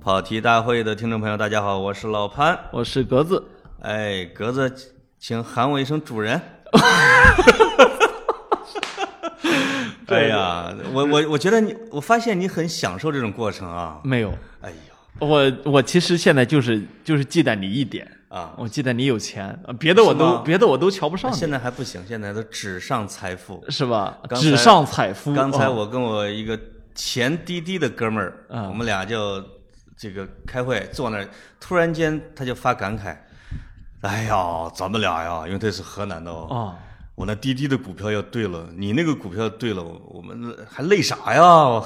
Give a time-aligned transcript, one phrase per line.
[0.00, 2.58] 跑题大会的听众朋友，大家好，我是老潘。
[2.72, 3.44] 我是格子，
[3.82, 4.74] 哎，格子，
[5.18, 6.40] 请喊我一声主人。
[10.08, 14.00] 哎呀，我我我觉得你，我发现你很享受这种过程啊。
[14.02, 14.32] 没有，
[14.62, 14.76] 哎呀，
[15.18, 23.62] 我我其实现在就是就是忌惮你一点啊，我忌惮你有钱，呃别的我都别的我都瞧不上你，现在还不行，现在都纸上财富。
[23.68, 24.16] 是吧？
[24.36, 25.30] 纸上采夫。
[25.32, 26.58] 哦刚才我跟我一个
[26.94, 29.44] 前滴滴的哥们儿，嗯我们俩就
[30.00, 31.28] 这个开会坐那儿，
[31.60, 33.14] 突然间他就发感慨
[34.00, 36.74] ：“哎呀，咱们俩呀，因为他是河南的哦，哦，
[37.14, 41.84] 我那滴滴的股票要对了，你那个股票对了，我们还累啥呀？”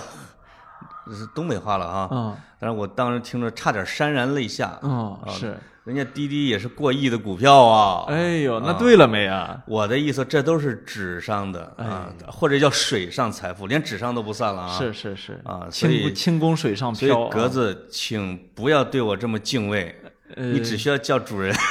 [1.06, 4.78] 这是东北话了啊，嗯但是我当时听着差点潸然泪下。
[5.28, 8.06] 是，人家滴滴也是过亿的股票啊。
[8.08, 9.62] 哎呦，那对了没啊？
[9.66, 14.78] 我的意思，这都是纸上的啊，或者叫水上财富，连纸上都不算了啊。
[14.78, 17.12] 是是是啊所以轻轻功水上所以。
[17.30, 19.94] 格子，请不要对我这么敬畏，
[20.36, 21.54] 呃你只需要叫主人。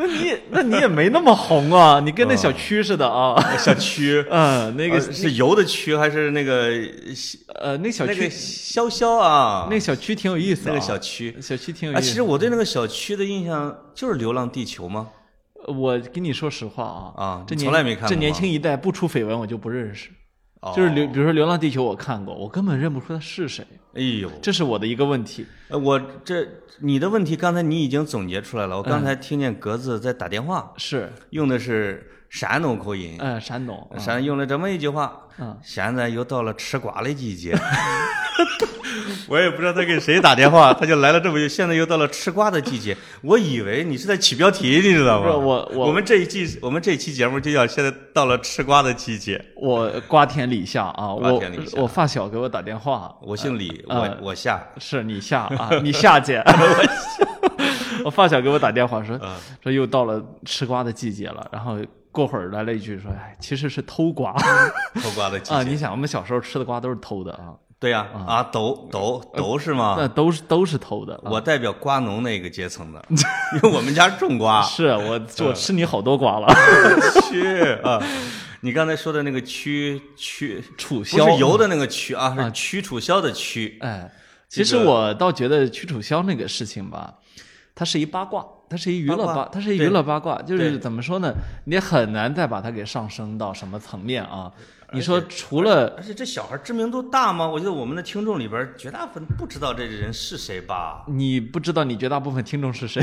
[0.00, 3.34] 那你那你也没那么红啊， 你跟那小区似的啊。
[3.58, 6.70] 小区， 嗯，那个呃是油的区还是那个
[7.56, 9.66] 呃，那小那个区潇潇啊？
[9.68, 10.72] 那个小区挺有意思啊。
[10.72, 12.08] 那个小区小区挺有啊，意思。
[12.08, 15.08] 其实我对那个小区的印象就是《流浪地球》吗？
[15.66, 20.12] 我跟你说实话啊，啊这年从来没看过这年轻一代不出绯闻我就不认识，哦
[20.74, 23.64] 就是流，比如说《流浪地球》我看过，我根本认不出他是谁，
[23.94, 25.46] 哎呦，这是我的一个问题。
[25.68, 26.46] 呃我这
[26.80, 37.56] 你的问题刚才你已经总结出来了，我刚才听见格子在打电话，是，用的是山东口音，嗯，山东，啊山用了这么一句话，嗯，现在又到了吃瓜的季节。
[39.28, 42.96] 我也不知道他给谁打电话， 他就来了这么一，现在又到了吃瓜的季节。
[43.22, 45.28] 我以为你是在起标题，你知道吗？
[45.36, 45.86] 我我。
[45.88, 49.42] 我们这一季我们这一期节目就叫现在到了吃瓜的季节。
[49.56, 51.42] 我瓜田李下啊，我
[51.76, 56.42] 我发小给我打电话，我姓李，呃我我下，是你下啊， 你下姐，
[58.04, 59.34] 我发小给我打电话说嗯。
[59.62, 61.78] 说又到了吃瓜的季节了，然后
[62.18, 64.32] 过会儿来了一句说，哎，其实是偷瓜
[65.00, 69.94] 偷瓜的季啊，你想我们小时候吃的瓜都是偷的啊，对呀，啊，都都都是吗？
[69.96, 71.14] 那都是都是偷的。
[71.14, 73.04] 啊我代表瓜农那个阶层的，
[73.54, 74.60] 因为我们家种瓜。
[74.66, 76.48] 是我我吃你好多瓜了，
[77.30, 78.02] 去啊！
[78.62, 83.78] 你刚才说的那个曲曲楚萧不是油的那个曲啊，是曲楚萧的曲。
[83.80, 84.10] 哎，
[84.48, 87.14] 其实我倒觉得屈楚萧那个事情吧，
[87.76, 91.32] 它是一八卦，它是一娱乐八，它是一娱乐八卦，就是怎么说呢？
[91.64, 94.52] 你很难再把它给上升到什么层面啊？
[94.92, 97.46] 你说除了而且这小孩知名度大吗？
[97.46, 101.04] 我觉得我们的听众里边绝大部分不知道这人是谁吧？
[101.06, 103.02] 你不知道你绝大部分听众是谁，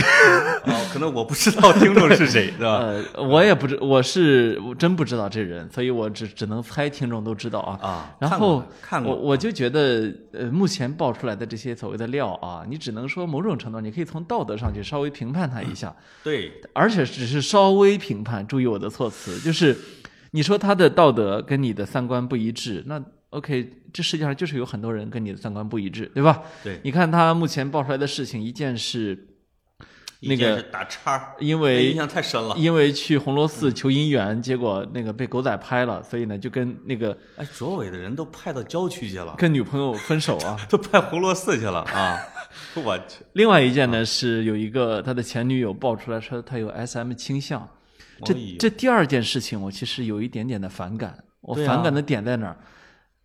[0.65, 2.77] 哦，可能我不知道听众是谁，对吧？
[3.13, 7.79] 呃，我也不知，我是我真不知道这人，所以我只只能猜听众都知道啊。
[7.81, 18.45] 啊，然后看过，我我就觉得，呃，目前爆出来的这些所谓的料啊，你只能说某种程度，你可以从道德上去稍微评判他一下，对而且只是稍微评判。
[18.47, 19.75] 注意我的措辞，就是
[20.35, 26.43] 你说他的道德跟你的三观不一致，那 OK，这世界上就是有很多人跟你的三观不一致，对吧？
[26.61, 29.27] 对，你看他目前爆出来的事情，一件是
[30.19, 32.53] 那个是打叉，因为印象太深了。
[32.57, 40.57] 因为去红螺寺求姻缘，结果那个被狗仔拍了，所以呢就跟那个哎，卓伟的人都派到郊区去了，跟女朋友分手啊。
[40.69, 42.19] 都派红螺寺去了啊！
[42.75, 47.67] 我去，另外一件呢是有一个他的前女友爆出来说他有 SM 倾向，
[48.23, 51.17] 这这第二件事情我其实有一点点的反感。
[51.41, 52.57] 我反感的点在哪儿？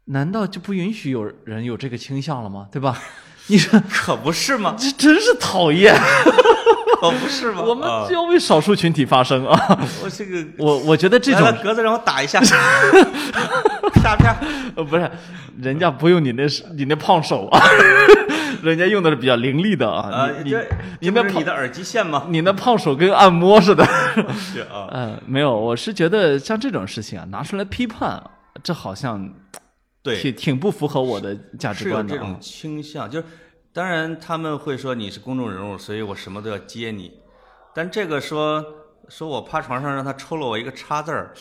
[0.06, 2.68] 难道就不允许有人有这个倾向了吗？
[2.72, 2.98] 对吧？
[3.46, 4.74] 你说可不是吗？
[4.78, 5.94] 这真是讨厌！
[7.00, 7.62] 可不是吗？
[7.62, 9.78] 我们要为少数群体发声啊！
[10.04, 12.40] 我这个我我觉得这种格子让我打一下，
[14.02, 14.36] 啪啪。
[14.76, 15.10] 呃不是，
[15.60, 17.60] 人家不用你那是你那胖手啊，
[18.62, 20.09] 人家用的是比较凌厉的啊。
[20.10, 20.54] 啊，你
[21.00, 22.26] 你这你的耳机线吗？
[22.28, 23.84] 你那胖手跟按摩似的。
[24.34, 28.22] 是啊， 嗯，没有，我是觉得像这种事情啊，拿出来批判，
[28.62, 29.33] 这好像
[30.03, 32.39] 对，挺挺不符合我的价值观的啊这种。
[32.41, 33.27] 倾向，就是
[33.72, 37.13] 当然他们会说你是公众人物，所以我什么都要接你，
[37.74, 38.65] 但这个说
[39.09, 41.33] 说我趴床上让他抽了我一个叉字儿，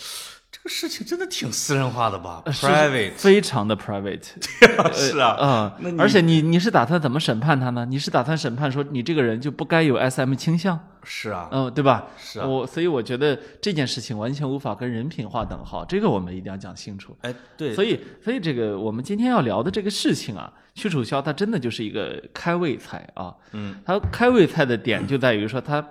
[0.61, 4.27] 这个事情真的挺私人化的吧呃是？private 非常的 private，
[4.93, 7.85] 是啊，嗯那，你而且你你是打算怎么审判他呢？
[7.85, 12.07] 你是打算审判说你这个人就不该有 SM 倾向，是啊，嗯，对吧？
[12.17, 17.15] 是啊我所以我觉得这件事情完全无法跟人品划等号，这个我们一定要讲清楚。
[17.21, 23.33] 哎，对，所以，所以这个我们今天要聊的这个事情啊，屈楚萧他真的就是一个开胃菜啊。
[23.53, 25.83] 嗯，他开胃菜的点就在于说他，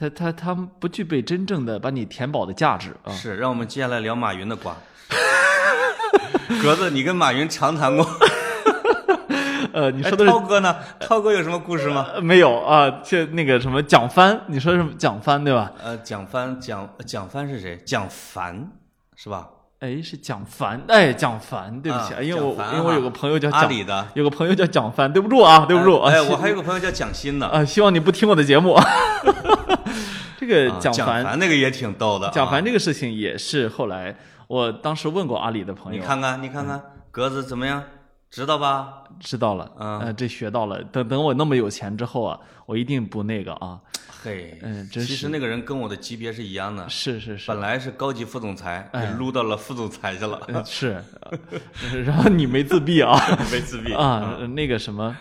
[0.00, 3.12] 他他他不具备真正的把你填饱的价值啊。
[3.12, 4.74] 是，让我们接下来聊马云的瓜。
[6.62, 8.06] 格子，你跟马云长谈过？
[9.72, 10.74] 呃，你哎说的是、涛哥呢？
[10.98, 12.06] 涛哥有什么故事吗？
[12.14, 12.90] 呃没有啊？
[13.04, 15.70] 就那个什么蒋帆，你说是蒋帆对吧？
[15.82, 17.76] 呃，蒋帆，蒋蒋帆是谁？
[17.84, 18.70] 蒋凡
[19.14, 19.48] 是吧？
[19.80, 24.08] 哎，是蒋凡，哎，蒋凡，对不起，啊因为我因为我有个朋友叫蒋，阿里的。
[24.14, 26.10] 有个朋友叫蒋帆，对不住啊，对不住啊。
[26.10, 27.46] 哎，我还有个朋友叫蒋欣呢。
[27.46, 28.76] 啊，希望你不听我的节目。
[30.40, 32.32] 这个啊蒋凡，凡那个也挺逗的啊。
[32.32, 34.16] 蒋凡这个事情也是后来
[34.48, 37.84] 我当时问过阿里的朋友，你看看，你看看格子怎么样？
[38.30, 39.02] 知道吧？
[39.18, 40.80] 知道了，嗯呃，这学到了。
[40.84, 43.78] 等等我那么有钱之后啊，我一定不那个啊。
[44.22, 48.88] 嘿，嗯真是其实那个人跟我的级别是一样的，是是是，本来是高级副总裁，
[49.18, 53.18] 撸到了副总裁去了，呃是，呃 然后你没自闭啊
[53.50, 55.16] 没自闭啊，那个什么。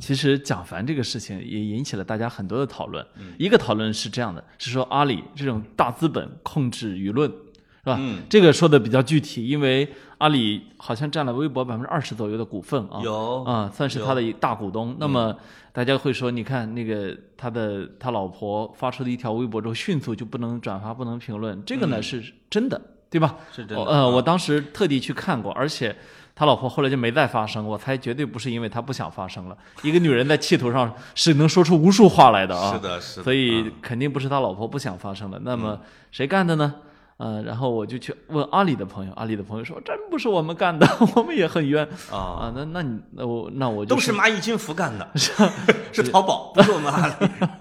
[0.00, 3.04] 其实蒋凡这个事情也引起了大家很多的讨论。
[3.18, 7.96] 嗯一个讨论是这样的，是说阿里这种大资本控制舆论，是吧？
[8.00, 9.88] 嗯这个说的比较具体，因为
[10.18, 14.96] 阿里好像占了微博百分之二十左右的股份啊，有啊，算是他的一大股东。
[14.98, 15.36] 那么
[15.72, 23.36] 大家会说，你看那个他的他老婆发出的一条微博之后，迅速就不能转发、不能评论，这个呢是真的，对吧？
[23.52, 25.94] 是真的我呃，我当时特地去看过，而且
[26.34, 29.56] 他老婆后来就没再发声，我猜绝对不是因为他不想发声了。
[29.82, 35.38] 一个女人在气头上是能说出无数话来的啊，是的，是的，所以嗯肯定不是他老婆不想发声了。
[35.42, 35.78] 那么
[36.12, 36.74] 谁干的呢？
[37.18, 42.52] 呃，然后我就去问阿里的朋友，阿里的朋友说真不是我们干的， 我们也很冤啊，啊。
[42.56, 45.06] 那那你那我那我就都是蚂蚁金服干的，
[45.92, 47.14] 是淘宝，不是我们阿里。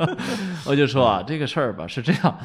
[0.65, 2.39] 我就说啊，这个事儿吧是这样，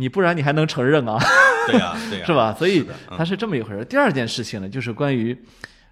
[0.00, 1.18] 你不然你还能承认啊？
[1.68, 2.54] 对呀，对呀， 是吧？
[2.58, 3.84] 所以的嗯它是这么一回事。
[3.84, 5.36] 第二件事情呢，就是关于，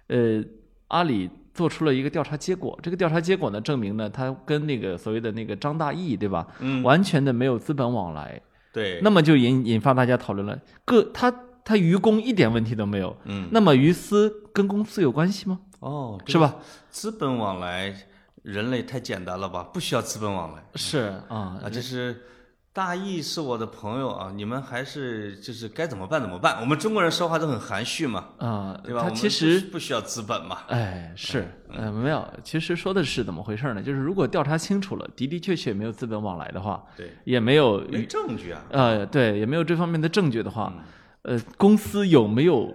[0.07, 0.43] 呃，
[0.87, 2.77] 阿里做出了一个调查结果。
[2.81, 6.47] 这个调查结果呢，证明呢，他跟那个所谓的那个张大奕，对吧？
[6.59, 8.41] 嗯，完全的没有资本往来。
[8.73, 11.31] 对，那么就引引发大家讨论了，各他
[11.63, 13.15] 他于公一点问题都没有。
[13.25, 15.59] 嗯，那么于私跟公司有关系吗？
[15.79, 16.55] 哦，是吧？
[16.89, 17.93] 资本往来，
[18.41, 19.63] 人类太简单了吧？
[19.71, 22.23] 不需要资本往来是啊啊，这是。
[22.79, 26.61] 大义是我的朋友啊，你们还是就是该怎么办怎么办。
[26.61, 29.03] 我们中国人说话都很含蓄嘛，啊，对吧？
[29.03, 30.59] 他其实不不需要资本嘛。
[30.69, 33.83] 哎，是，呃，没有，其实说的是怎么回事呢？
[33.83, 38.63] 就是如果调查清楚了，的的确确没有资本往来的话，对，也没有没证据啊。
[38.69, 40.73] 呃，对，也没有这方面的证据的话，
[41.23, 42.73] 嗯呃，公司有没有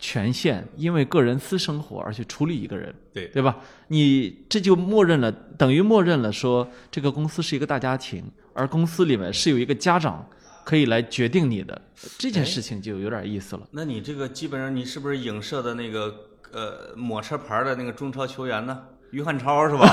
[0.00, 3.56] 权限因为个人私生活而去处理一个人，对，对吧？
[3.86, 8.24] 你这就默认了，等于默认了说这个公司是一个大家庭，
[8.54, 10.26] 而公司里面是有一个家长
[10.64, 11.82] 可以来决定你的，
[12.16, 13.62] 这件事情就有点意思了。
[13.72, 16.14] 那你这个基本上你是不是影射的那个
[16.52, 18.80] 呃抹车牌的那个中超球员呢？
[19.10, 19.86] 于汉超是吧？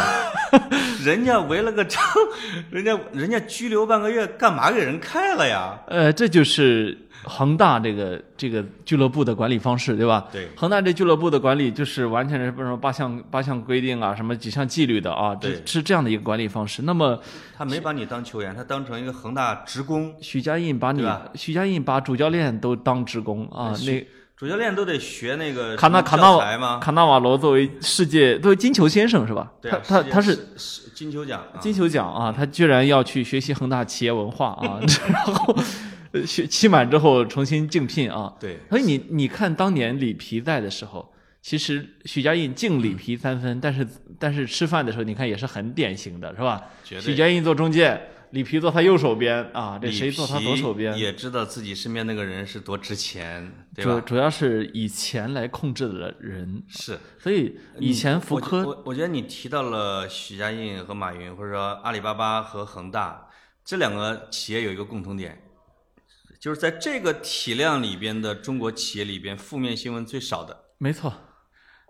[1.06, 2.02] 人家围了个章，
[2.72, 5.80] 人家人家拘留半个月，干嘛给人开了呀？
[5.88, 10.28] 呃，这就是恒大这个这个俱乐部的管理方式，对吧？
[10.32, 16.82] 对恒大这俱乐部的管理就是完全是什么八项八项规定啊，什么几项纪律的啊，这是这样的一个管理方式。
[16.82, 17.20] 那么
[17.58, 26.80] 他没把你当球员，他当成一个恒大职工，许家印把你许家印把主教练都当职工啊，那主教练都得学那个卡纳卡纳？
[26.80, 29.52] 卡纳瓦罗作为世界作为金球先生是吧？
[29.62, 35.56] 对啊，他他他是是金球奖啊，金球奖啊，他居然要去学习恒大企业文化啊， 然后
[36.12, 38.34] 呃学期满之后重新竞聘啊。
[38.40, 43.88] 对，所以你你看当年里皮在的时候，其实许家印敬里皮三分，但是
[44.20, 46.62] 但是吃饭的时候你看也是很典型的，是吧？
[46.84, 48.00] 许家印做中介，
[48.32, 50.98] 里皮坐他右手边啊，这谁坐他左手边？
[50.98, 54.00] 也知道自己身边那个人是多值钱，对吧？
[54.02, 57.00] 主主要是以钱来控制的人，是。
[57.18, 63.28] 所以以前福我柯我我觉得你提到了许家印和马云，或者说阿里巴巴和恒大
[63.66, 65.42] 这两个企业有一个共同点，
[66.42, 71.14] 就是在这个体量里边的中国企业里边，负面新闻最少的，没错，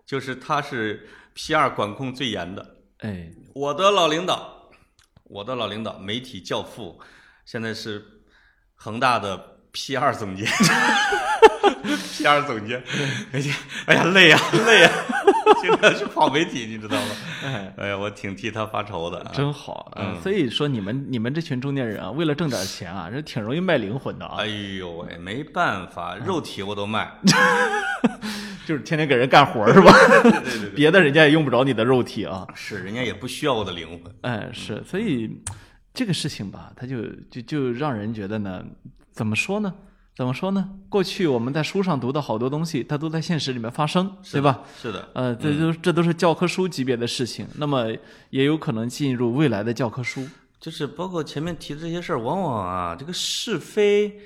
[0.06, 2.76] 就是它是 PR 管控最严的。
[2.98, 4.70] 哎，我的老领导，
[5.24, 7.00] 我的老领导，媒体教父，
[7.46, 8.06] 现在是
[8.76, 10.46] 恒大的 PR 总监
[12.18, 12.82] PR 总监，
[13.32, 13.56] 哎呀，
[13.88, 14.92] 哎呀，累呀、 累呀、
[15.62, 17.08] 现在去跑媒体，你知道吗？
[17.44, 19.32] 哎，哎呀，我挺替他发愁的啊。
[19.34, 27.12] 真好，嗯，所以说你们你们这群中年人啊，为了挣点钱啊，这挺容易卖灵魂的啊哎，呦喂，没办法，肉体我都卖。
[28.68, 29.92] 就是天天给人干活是吧？
[30.22, 34.14] 对对对，别的人家也用不着你的肉体啊，是人家也不需要我的灵魂。
[34.22, 35.30] 哎，是，所以
[35.94, 38.64] 这个事情吧，他就就就让人觉得呢，
[39.12, 39.74] 怎么说呢？
[40.16, 40.70] 怎么说呢？
[40.90, 44.60] 过去我们在书上读的好多东西，它都在现实里面发生，对吧？？
[44.80, 47.88] 是的，呃，这都这都是教科书级别的事情，那么
[48.30, 50.28] 也有可能进入未来的教科书。
[50.60, 54.20] 就是包括前面提的这些事儿，往往啊，这个是非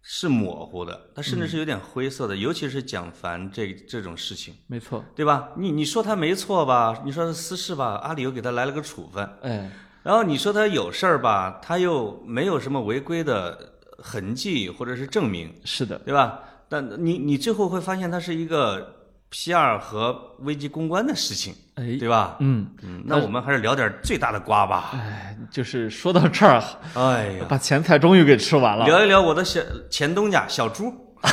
[0.00, 5.50] 是模糊的，它甚至是有点灰色的，尤其是蒋凡这这种事情，没错，对吧？
[5.58, 7.02] 你你说他没错吧？
[7.04, 9.70] 你说他私事吧，阿里又给他来了个处分，哎，
[10.04, 13.73] 然后你说他有事儿吧，他又没有什么违规的
[14.06, 16.38] 痕迹或者是证明，是的，对吧？
[16.68, 18.94] 但你你最后会发现，它是一个
[19.32, 22.36] PR 和危机公关的事情，哎，对吧？
[22.40, 24.90] 嗯，嗯，那我们还是聊点最大的瓜吧。
[24.92, 26.62] 哎，就是说到这儿，
[26.94, 28.84] 哎呀，把前菜终于给吃完了。
[28.84, 30.92] 聊一聊我的小前东家小猪。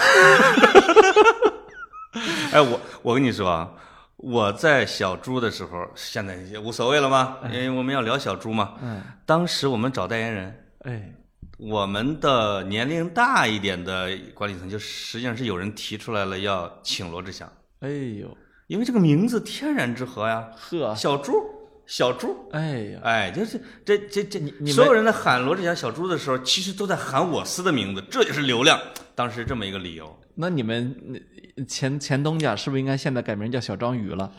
[2.54, 3.70] 哎，我我跟你说啊，
[4.18, 7.38] 我在小猪的时候，现在也无所谓了吗？
[7.52, 8.74] 因为我们要聊小猪嘛。
[8.82, 11.14] 嗯，当时我们找代言人，哎，
[11.62, 17.48] 我们的年龄大一点的管理层，就实际上是有人提出来了要请罗志祥，
[17.82, 21.32] 哎呦，因为这个名字天然之合呀，呵，小猪，
[21.86, 22.36] 小猪。
[22.52, 28.80] 哎呀，哎，就是这这这，你们所有人在喊罗志祥小猪的时候，其实都在喊我司的名字，这就是流量。
[29.14, 31.20] 当时这么一个理由，那你们呃
[31.68, 34.32] 前前东家是不是应该现在改名叫小章鱼了？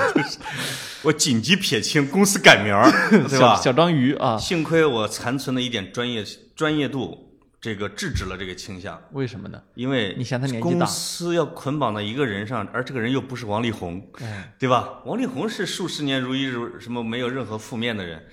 [1.02, 2.90] 我紧急撇清公司改名儿，
[3.28, 3.56] 对吧？
[3.56, 4.38] 小小章鱼啊？
[4.38, 6.24] 幸亏我残存的一点专业
[6.54, 9.60] 专业度，这个制止了这个倾向，为什么呢？
[9.74, 15.00] 因为你嫌他年纪大公司要捆绑到一个人上，而这个人又不是王力宏，哎，对吧？
[15.04, 18.24] 王力宏是数十年如一日，什么没有任何负面的人。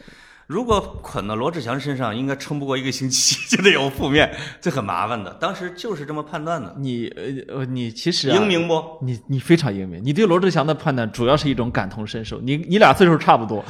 [0.50, 5.32] 如果捆到罗志祥身上，应该撑不过一个星期就得有负面，这很麻烦的。
[5.36, 8.84] 当时就是这么判断的，你呃呃，你其实啊英明不？
[9.03, 12.41] 你你非常英明，你对罗志祥的判断主要是一种感同身受。
[12.41, 13.63] 你你俩岁数差不多，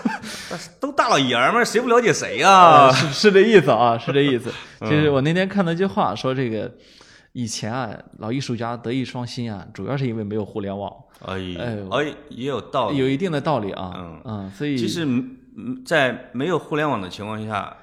[0.78, 4.52] 都大老爷们儿，谁不了解谁呀、啊，是是这意思啊，是这意思。
[4.84, 6.70] 就是我那天看到一句话，说这个
[7.32, 10.92] 以前啊，老艺术家德艺双馨啊，主要是因为没有互联网，
[11.24, 11.36] 哎
[11.90, 12.98] 哎，也有道理。
[12.98, 13.94] 有一定的道理啊。
[13.96, 15.08] 嗯嗯，所以其实，
[15.58, 17.76] 嗯在没有互联网的情况下，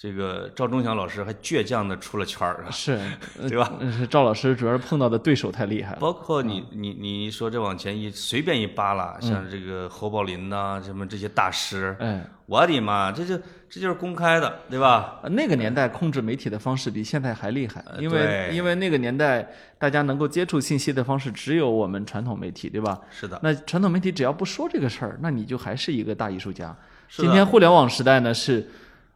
[0.00, 2.92] 这个赵忠祥老师还倔强的出了圈儿，啊是，
[3.40, 3.72] 呃对吧？
[3.90, 5.98] 是赵老师主要是碰到的对手太厉害了。
[5.98, 13.36] 包括你你你说这往前一随便一扒拉，嗯像这个侯宝林呐、什么这些大师，哎，我的妈，这就
[13.70, 15.20] 这就是公开的，对吧？
[15.22, 19.46] 呃那个年代控制媒体的方式比现在还厉害，因为因为那个年代
[19.78, 22.98] 大家能够接触信息的方式只有我们传统媒体，对吧？
[23.10, 26.74] 是的，那传统媒体只要不说这个事儿，那你就还是一个大艺术家。
[27.08, 28.66] 是的今天互联网时代呢，是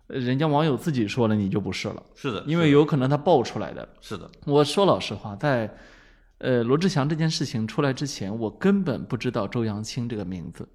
[0.09, 3.89] 呃人家网友自己说了，你就不是了，是的，因为有可能他爆出来的。
[4.01, 5.71] 是的，我说老实话，在
[6.39, 10.69] 呃罗志祥这件事情出来之前，我根本不知道周扬青这个名字。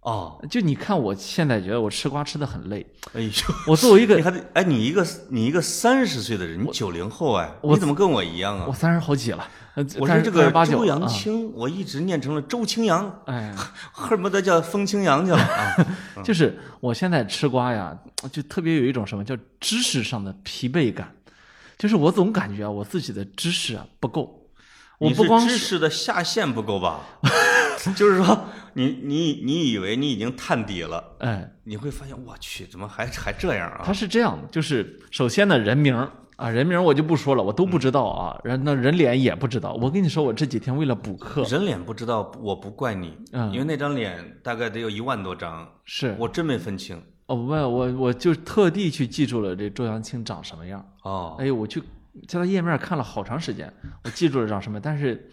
[0.00, 2.86] 哦，就你看，我现在觉得我吃瓜吃的很累。
[3.12, 3.30] 哎呦，
[3.66, 8.66] 我作为一个你还得哎，你一个你一个三十岁的人，你九零后哎，我你怎么跟我一样啊？
[8.68, 10.84] 我三十好几了，呃我是这个周。
[10.84, 13.54] 扬青，我一直念成了周青阳，哎，
[13.92, 15.36] 恨不得叫风清扬去了
[16.16, 16.22] 啊！
[16.24, 17.94] 就是我现在吃瓜呀，
[18.32, 21.12] 就特别有一种什么叫知识上的疲惫感，
[21.76, 24.36] 就是我总感觉啊，我自己的知识啊不够。
[24.98, 26.98] 我不光是知识的下限不够吧？
[27.96, 28.44] 就是说，
[28.74, 33.82] 你你你以为你已经探底了，哎，你会发现，我去，怎么还还这样啊？
[33.84, 35.94] 他是这样的，就是首先呢，人名
[36.36, 39.72] 啊，人名我就不说了，我都不知道啊，人那人脸也不知道。
[39.74, 47.00] 我跟你说，我这几天为了补课，人脸不知道，我不怪你，嗯因为那张脸大概得有一万多张，是我真没分清。
[47.26, 50.84] 哦，不，我我就特地去记住了这周扬青长什么样。
[51.02, 51.80] 哦，哎呦，我去
[52.26, 53.72] 在他页面看了好长时间，
[54.04, 55.28] 我记住了长什么，但是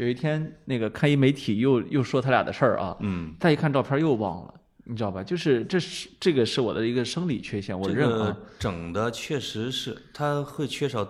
[0.00, 4.54] 有一天那个看一媒体又又说他俩的事儿啊，嗯，再一看照片又忘了，
[4.84, 5.22] 你知道吧？
[5.22, 8.34] 就是这是这个是我的一个生理缺陷，我这认啊。
[8.58, 11.06] 整的确实是，他会缺少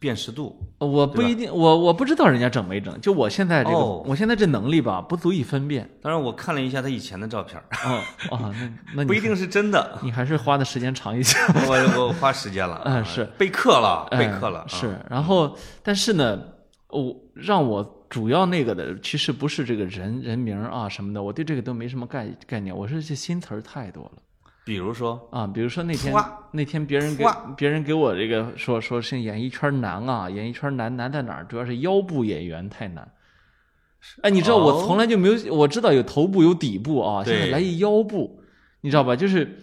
[0.00, 0.58] 辨识度。
[0.78, 3.00] 我不一定，我我不知道人家整没整。
[3.00, 5.88] 就我现在这个，哦我现在这能力吧，不足以分辨。
[6.02, 10.00] 当然，我看了一下他以前的照片儿，哦哦，那那你不一定是真的。
[10.02, 11.38] 你还是花的时间长一些。
[11.68, 14.60] 我我花时间了， 嗯是备课了，备哎课了。
[14.62, 16.40] 啊是，然后但是呢，
[16.88, 22.76] 我让我主要那个的，其实不是这个人人名啊什么的，我对这个都没什么概概念。
[22.76, 24.22] 我说这新词儿太多了
[24.66, 26.14] 比如说，啊，比如说那天
[26.50, 27.24] 那天别人给
[27.56, 31.44] 别人给我这个说说是演艺圈难啊，演艺圈难难在哪儿？
[31.44, 33.10] 主要是腰部演员太难。
[34.20, 38.42] 哎，你知道我哦从来就没有，我知道有头部有底部啊，现在来一腰部，
[38.82, 39.16] 你知道吧？
[39.16, 39.56] 就是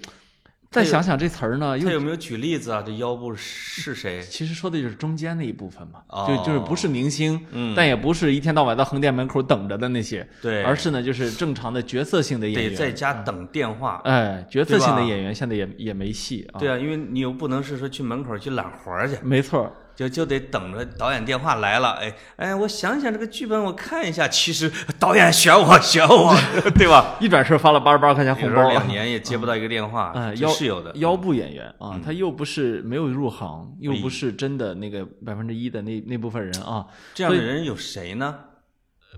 [0.72, 2.84] 再想想这词儿呢，又他有没有举例子啊？
[2.86, 4.22] 这腰部是谁？
[4.30, 6.26] 其实说的就是中间那一部分嘛，哦。
[6.28, 7.74] 就就是不是明星，嗯。
[7.76, 14.00] 但也不是一天到晚在横店门口等着的那些，对，而是呢就是正常的角色性的演员得员，在家等电话。
[14.04, 26.34] 哎，角色性的演员现在也也没戏啊，对啊，因为你又不能是说去门口去揽活儿去，没错儿，就就得等着导演电话来了，哎哎，我想想这个剧本，我看一下，其实导演选我选我，
[26.80, 27.18] 对吧？
[27.20, 30.94] 一转身发了八十八块钱红包，两年也接不到一个电话，嗯，腰是有的。
[30.96, 38.40] 腰部演员啊，他又不是没有入行，又不是真的那个百分之一的那那部分人啊，这样的人有谁呢？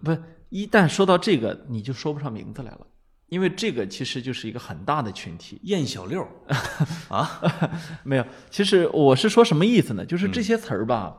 [0.04, 0.18] 不，
[0.50, 2.80] 一旦说到这个，你就说不上名字来了，
[3.32, 5.58] 因为这个其实就是一个很大的群体。
[5.64, 6.28] 燕小六
[7.08, 7.42] 啊，
[8.04, 10.06] 没有，其实我是说什么意思呢？
[10.06, 11.16] 就是这些词儿吧，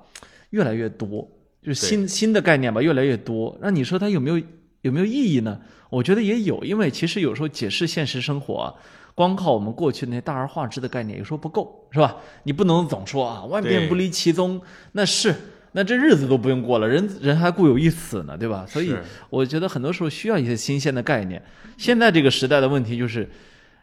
[0.51, 1.27] 越来越多，
[1.63, 3.57] 就是新新的概念吧，越来越多。
[3.63, 4.39] 那你说它有没有
[4.83, 5.59] 有没有意义呢？
[5.89, 8.75] 我觉得也有，因为其实有时候解释现实生活啊，
[9.15, 12.19] 光靠我们过去那些大而化之的概念，有时候不够，是吧？
[12.43, 14.61] 你不能总说啊，万变不离其宗，
[14.93, 15.35] 那是。
[15.73, 18.65] 那这日子都不用过了，人人还固有一死呢，对吧？
[18.69, 18.95] 所以
[19.31, 21.43] 我觉得很多时候需要一些新鲜的概念。
[21.77, 23.29] 现在这个时代的问题就是，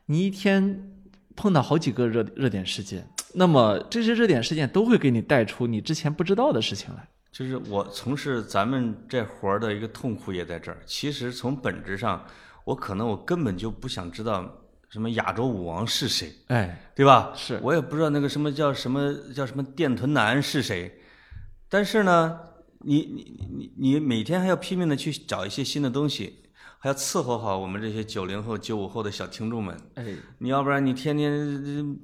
[0.05, 0.91] 你一天
[1.35, 7.07] 碰到好几个热热点事件，那么这些热点事件都会给你带出你之前不知道的事情来。
[7.31, 10.77] 就是我从事咱们这活儿的一个痛苦也在这儿。
[10.85, 12.25] 其实从本质上，
[12.65, 14.51] 我可能我根本就不想知道
[14.89, 17.31] 什么亚洲舞王是谁，哎，对吧？
[17.35, 20.98] 是我也不知道那个什么叫什么叫什么电臀男是谁，
[21.69, 22.39] 但是呢，
[22.79, 26.39] 你你你你每天还要拼命的去找一些新的东西，
[26.79, 29.77] 还要伺候好我们这些九零后、九五后的小听众们。
[29.95, 30.05] 哎，
[30.39, 31.31] 你要不然你天天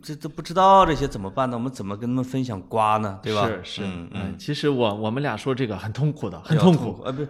[0.01, 1.57] 这这都不知道这些怎么办呢？
[1.57, 3.19] 我们怎么跟他们分享瓜呢？
[3.23, 3.47] 对吧？
[3.47, 7.01] 是是，嗯嗯，其实我我们俩说这个很痛苦的，很要痛苦。
[7.03, 7.11] 呃！
[7.11, 7.25] 不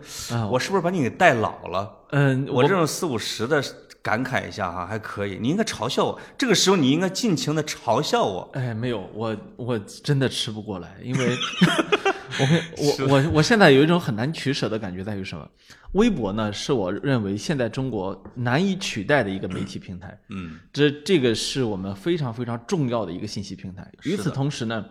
[0.51, 1.89] 我是不是把你给带老了？
[2.10, 3.63] 嗯，我这种四五十的
[4.05, 5.39] 感慨一下哈，还可以。
[5.41, 8.47] 你应该嘲笑我，这个时候你应该尽情的嘲笑我。
[8.53, 11.35] 哎，没有，我我真的吃不过来，因为
[12.39, 15.50] 我会我我我现在有一种很难取舍的感觉，在于什么？
[15.93, 20.15] 微博呢，是我认为现在中国难以取代的一个媒体平台。
[20.29, 23.91] 嗯，这这个是我们非常非常重要的一个信息平台。
[24.03, 24.85] 与此同时呢，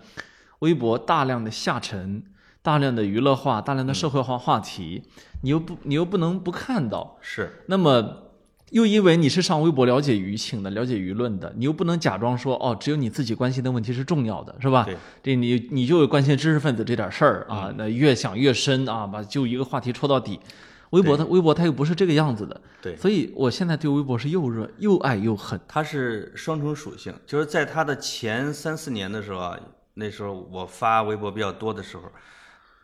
[0.59, 2.25] 微博大量的下沉、
[2.63, 5.05] 大量的娱乐化、大量的社会化话题，
[5.43, 7.17] 你又不你又不能不看到。
[7.21, 8.24] 是那么，
[8.71, 14.85] 又因为你是上微博了解舆情的、了解舆论的，你又不能假装说哦，只有你自己关心的问题是重要的，是吧？
[14.85, 20.41] 对，这你你就关心知识分子这点事儿啊，那越想越深啊，把就一个话题戳到底。
[20.91, 25.61] 微博它微博它又不是这个样子的，对，所以我现在对微博是又热又爱又恨。
[25.67, 29.59] 它是双重属性，就是在它的前三四年的时候啊，
[29.95, 32.05] 那时候我发微博比较多的时候，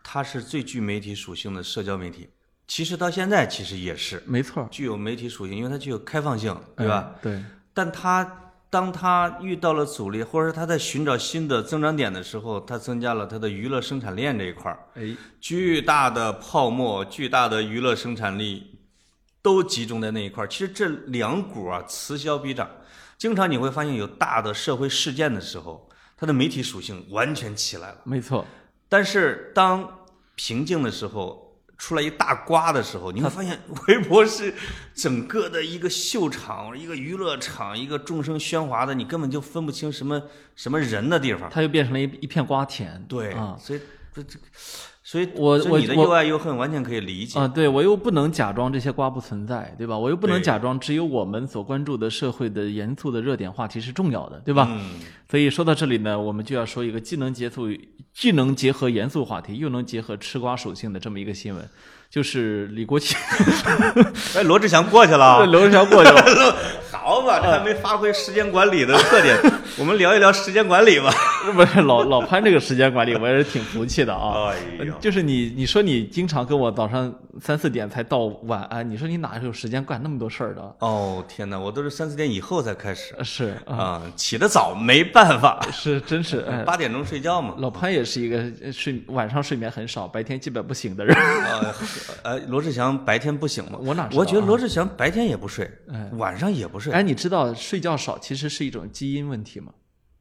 [0.03, 2.29] 它是最具媒体属性的社交媒体。
[2.71, 7.13] 其实到现在其实也是没错，具有媒体属性，因为它具有开放性，对吧？
[7.17, 7.19] 哎？
[7.21, 18.79] 对，但它当它遇到了阻力，或者说它在寻找新的增长点的时候，它增加了它的娱乐生产链这一块儿，哎，巨大的泡沫、巨大的娱乐生产力
[19.43, 20.47] 都集中在那一块儿。
[20.47, 22.71] 其实这两股啊，此消彼长。
[23.19, 27.99] 经常你会发现，有大的社会事件的时候，它的媒体属性完全起来了。
[28.05, 28.47] 没错，
[28.89, 30.07] 但是当
[30.37, 31.50] 平静的时候，
[31.81, 34.55] 出来一大瓜的时候，你会 发现微博是
[34.95, 40.23] 整个的一个秀场、一个娱乐场、一个众生喧哗的，你根本就分不清什么
[40.55, 41.49] 什么人的地方。
[41.49, 43.03] 它又变成了一一片瓜田。
[43.09, 43.81] 对，啊所以
[44.15, 44.39] 这这，
[45.11, 47.37] 所以我我我又爱又恨完全可以理解。
[47.37, 49.99] 啊，对我又不能假装这些瓜不存在，对吧？
[49.99, 54.69] 我又不能假装只有我们所关注的社会的严肃的热点话题是重要的，对吧？
[54.71, 57.67] 嗯，所以说到这里呢，我们就要说一个既能结束、
[58.15, 61.69] 既能结合严肃话题，又能结合吃瓜属性的这么一个新闻，
[62.11, 63.17] 就是李国庆
[64.35, 66.57] 哎，罗志祥过去了，罗志祥过去了，
[66.91, 69.39] 好吧，这还没发挥时间管理的特点。
[69.79, 71.13] 我们聊一聊时间管理吧。
[71.55, 74.51] 不是老老潘这个时间管理，我也是挺服气的啊。
[74.81, 80.77] 哎呦，就是你，你说你经常跟我早上三四点才到晚安，你说你哪有时间干那么多事儿的？
[80.81, 86.63] 哦天哪，我都是三四点以后才开始呃是啊，啊，起得早没办法， 是真是哎。
[86.67, 87.55] 八点钟睡觉嘛。
[87.59, 91.17] 老潘也是一个呃睡晚上睡眠很少，白天基本不醒的人。
[91.17, 91.75] 呃，
[92.23, 93.79] 呃，罗志祥白天不醒吗？
[93.81, 99.73] 我哪知道啊我觉得罗志祥白天也不睡哎，晚上也不睡，哎，你知道睡觉少其实是一种基因问题吗？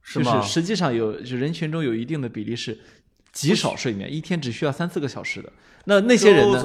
[0.02, 2.80] 是吗就是实际上有，就人群中有一定的比例是
[3.32, 5.52] 极少睡眠，一天只需要三四个小时的。
[5.90, 6.64] 那那些人呢？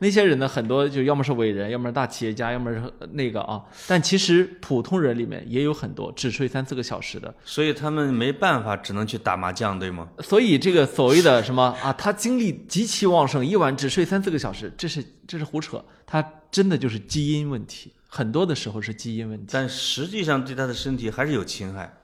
[0.00, 0.48] 那些人呢？
[0.48, 3.62] 很多就要么是伟人，要么是大企业家，要么是那个啊。
[3.86, 7.32] 但其实普通人里面也有很多只睡三四个小时的。
[7.44, 10.08] 所以他们没办法，只能去打麻将，对吗？
[10.18, 15.82] 所以这个所谓的什么啊，他精力极其旺盛，一晚只睡三四个小时，这是这是胡扯。
[16.04, 19.50] 他真的就是基因问题，很多的时候是基因问题。
[19.52, 21.94] 但实际上对他的身体还是有侵害。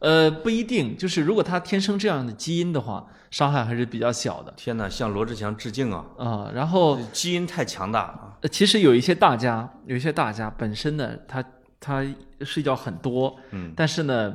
[0.00, 6.04] 呃，不一定，就是如果他天生这样的基因的话，伤害还是比较小的天哪，向罗志祥致敬啊！
[6.16, 11.44] 啊、然后，基因太强大其实有一些大家，有一些大家本身呢，他
[11.80, 12.06] 他
[12.42, 14.32] 睡觉很多，嗯，但是呢，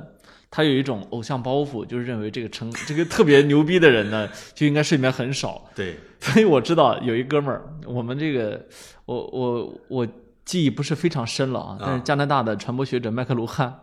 [0.52, 5.64] 他有一种偶像包袱，就是认为这个成这个特别牛逼的人呢，就应该睡眠很少。
[5.74, 8.64] 对，所以我知道有一哥们儿，我们这个
[9.06, 10.08] 我我我
[10.44, 13.80] 记忆不是非常深了啊，但是加拿大的传播学者麦克卢汉。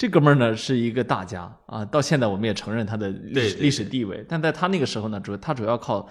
[0.00, 6.08] 这哥们儿呢是一个大家啊，到现在我们也承认他的历史历史地位，但在他那个时候呢，主他主要靠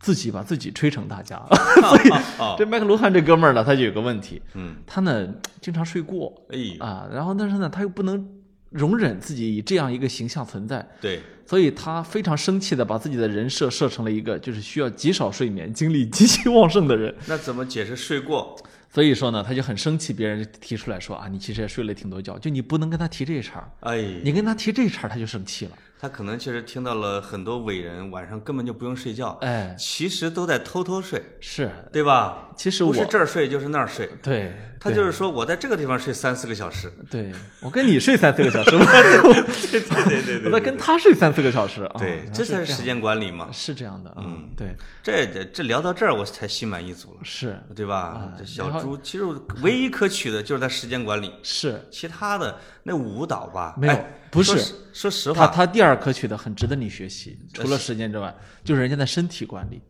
[0.00, 1.40] 自己把自己吹成大家，
[1.88, 2.08] 所以
[2.40, 5.28] 哦， 这麦克卢汉这哥们儿呢，他就有个问题，嗯，他呢
[5.60, 8.28] 经常睡过哎，啊，然后但是呢，他又不能
[8.70, 17.14] 容忍自己以这样一个形象存在，对，所以他非常生气的把自己的人设设成了一个就是需要极少睡眠、精力极其旺盛的人。
[17.28, 18.56] 那怎么解释睡过？
[18.92, 25.72] 所以说呢，他就很生气，别人提出来说啊，你其实也睡了挺多觉，就你不能跟他提这茬儿，哎，你跟他提这茬儿，他就生气了。
[26.02, 32.48] 他可能确实听到了很多伟人晚上根本就不用睡觉，哎，其实都在偷偷睡，是，对吧？
[32.56, 38.82] 其实我不是这儿睡就是那儿睡，对，他就是说我在这个地方睡三四个小时，对我跟你睡三四个小时，我
[40.10, 43.48] 对对对我在跟他睡三四个小时啊，对，这才是时间管理嘛。
[43.52, 47.56] 是这样的，嗯，对，这这这聊到这儿，我才心满意足了，是。
[47.76, 48.28] 对吧？
[48.36, 49.24] 这小猪其实
[49.62, 59.80] 唯一可取的就是他时间管理，是，其他的那舞蹈吧，没有哎不是说实说实他话，他第二可取的很值得你学习，除了时间之外，就是人家的身体管理。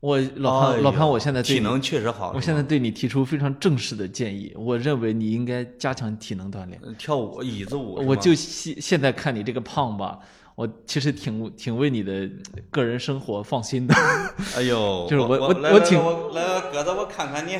[0.00, 6.78] 我老潘，哎老潘，我现在对你体能确实好，我现在对你提出非常正式的建议，我认为你应该加强体能锻炼。
[6.98, 10.18] 跳舞椅子舞，我就现现在看你这个胖吧，
[10.56, 12.28] 我其实挺挺为你的
[12.70, 13.94] 个人生活放心的。
[14.56, 17.58] 哎呦，就是我我来来我我挺我来鸽子，我看看你，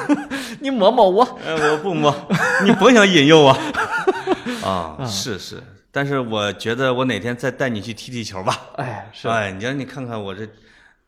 [0.60, 2.14] 你摸摸我，哎，我不摸，
[2.62, 3.56] 你甭想引诱我
[4.62, 10.46] 啊，是是，但是我觉得我哪天再带你去踢踢球吧，哎，是哎，你让你看看我这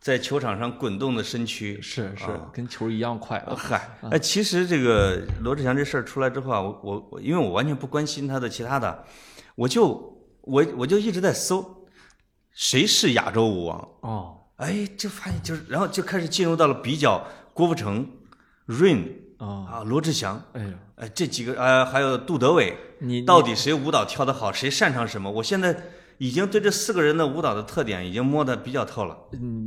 [0.01, 3.55] 在球场上滚动的身躯，是是啊，跟球一样快啊。
[3.55, 9.05] 嗨，哎，其实这个罗志祥这事儿出来之后啊，我我我，因为我完全不关心他的其他的，
[9.57, 10.18] 我就
[10.49, 11.87] 我我就一直在搜，
[12.53, 13.89] 谁是亚洲舞王？
[14.01, 18.09] 哦，哎，就发现就是，然后就开始进入到了比较郭富城、
[18.67, 19.05] Rain
[19.39, 25.31] 哦，啊、罗志祥，哎呀，哎，这几个呃，还有杜德伟，你到底谁舞蹈跳得好，谁擅长什么？
[25.31, 25.77] 我现在
[26.19, 29.17] 已经对这四个人的舞蹈的特点已经摸得比较透了。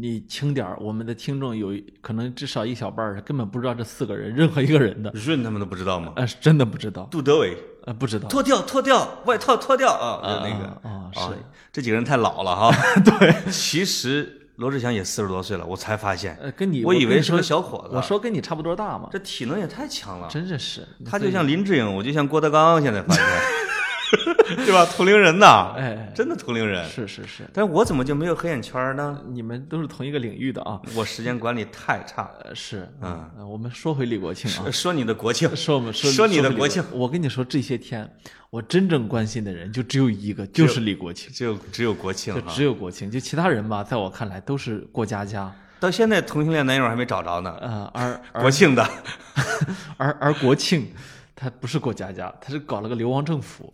[0.02, 1.70] 你轻点儿，我们的听众有
[2.02, 6.12] 可能至少一小半儿是根本不知道这四个人任何一个人的，Rain 他们都不知道吗？
[6.18, 8.28] 呃，是真的不知道，杜德伟呃，不知道。
[8.28, 11.34] 脱掉脱掉外套脱掉啊，就那个啊啊啊，
[11.72, 12.72] 这几个人太老了哈。
[13.04, 17.96] 对，其实罗志祥也四十多岁了，我才发现，呃，跟你我以为是个小伙子。
[17.96, 23.24] 我说跟你差不多大嘛，这体能也太强了，真的是，他就像林志颖，我就像郭德纲，现在发现，
[24.66, 24.86] 对吧？
[24.86, 26.88] 同龄人呐，哎，真的同龄人。
[26.90, 29.22] 是是是，但我怎么就没有黑眼圈呢？
[29.30, 30.82] 你们都是同一个领域的啊。
[30.96, 32.24] 我时间管理太差。
[32.24, 38.10] 了，是，嗯呃，我们说回李国庆啊，说 你的国庆， 说我们说说你的国庆我跟你说，这些天
[38.50, 42.42] 我真正关心的人就只有一个，就是李国庆，只有只有国庆就。
[42.52, 45.50] 只有国庆，就其他人吧，在我看来都是过家家。
[45.80, 47.56] 到现在同性恋男友还没找着呢。
[47.60, 48.88] 呃，而而国庆的，
[49.98, 50.92] 而而国庆，
[51.36, 53.72] 他不是过家家，他是搞了个流亡政府。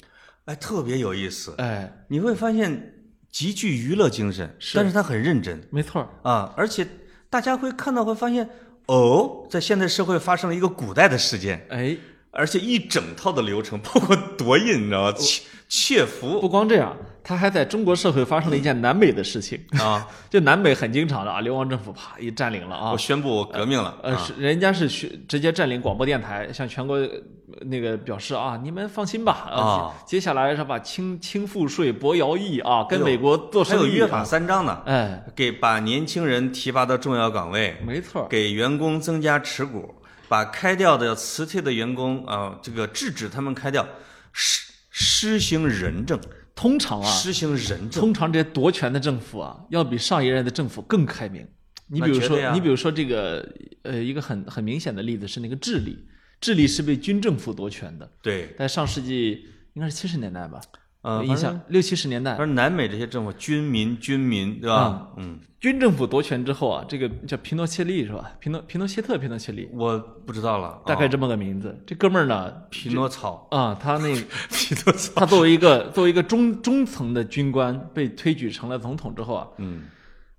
[0.48, 1.54] 哎，特别有意思。
[1.58, 2.94] 哎，你会发现
[3.30, 5.62] 极具娱乐精神，但是他很认真。
[5.70, 6.88] 没错，啊，而且
[7.30, 8.50] 大家会看到会发现，
[8.86, 11.98] 哦，在现代社会发生了一个古代的事件，哎，
[12.38, 15.14] 而且一整套的流程， 包括夺印，你知道吗？
[15.18, 19.60] 窃窃不光这样，他还在中国社会发生了一件南美的事情。
[19.80, 20.08] 啊！
[20.30, 24.24] 就南北很经常的啊，流亡政府啪一占领了啊我，宣布我革命了呃，啊！
[24.26, 27.10] 是人家是去直接占领广播电台，向全国呃
[27.66, 39.94] 那个表示啊，你们放心吧啊接下来是吧，轻轻赋税、博徭役啊，跟美国做还有生意约法啊，三章呢，哎，给把年轻人提拔到重要岗位，没错儿，给员工增加持股，
[40.28, 43.88] 把开掉的辞退的员工啊，这个制止他们开掉，
[44.34, 46.20] 施施行仁政，
[46.56, 48.02] 通常啊，施行仁政。
[48.02, 51.48] 通常这些夺权的政府啊，要比上一任的政府更开明。
[51.90, 53.48] 你比如说你比如说这个
[53.84, 55.98] 呃，一个很很明显的例子是那个智利，
[56.42, 60.60] 智利是被军政府夺权的，对，在上世纪应该是七十年代吧，
[61.08, 65.08] 呃，印象六七十年代，而南美这些政府，军民军民，对吧？
[65.16, 68.30] 嗯，军政府夺权之后啊，这个叫皮诺切利是吧？
[68.42, 71.82] 皮诺皮诺切特，皮诺切利，我不知道了，啊大概这么个名字。
[71.86, 74.14] 这哥们儿呢，皮诺曹，啊，他那
[74.52, 79.84] 皮诺曹，他作为一个作为一个中中层的军官，被推举成了总统之后啊，嗯，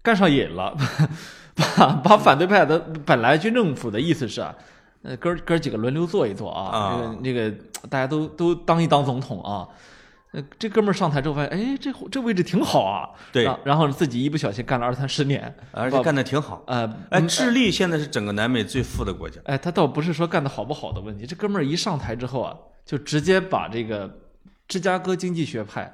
[0.02, 0.76] 干上瘾了，
[1.56, 4.54] 把把反对派的本来军政府的意思是啊，
[5.00, 7.16] 呃哥儿哥儿几个轮流坐一坐啊，啊。
[7.24, 7.56] 这个那个
[7.88, 9.66] 大家都都当一当总统啊。
[10.32, 16.62] 呃，这哥们儿上台之后发现，哎，这这位置挺好啊，对然然后自己一不小心干了二三十年， 而且干得挺好。
[16.66, 19.40] 呃，哎，智利现在是整个南美最富的国家。
[19.44, 24.18] 哎，他倒不是说干得好不好的问题，这哥们儿一上台之后啊，就直接把这个
[24.66, 25.90] 芝加哥经济学派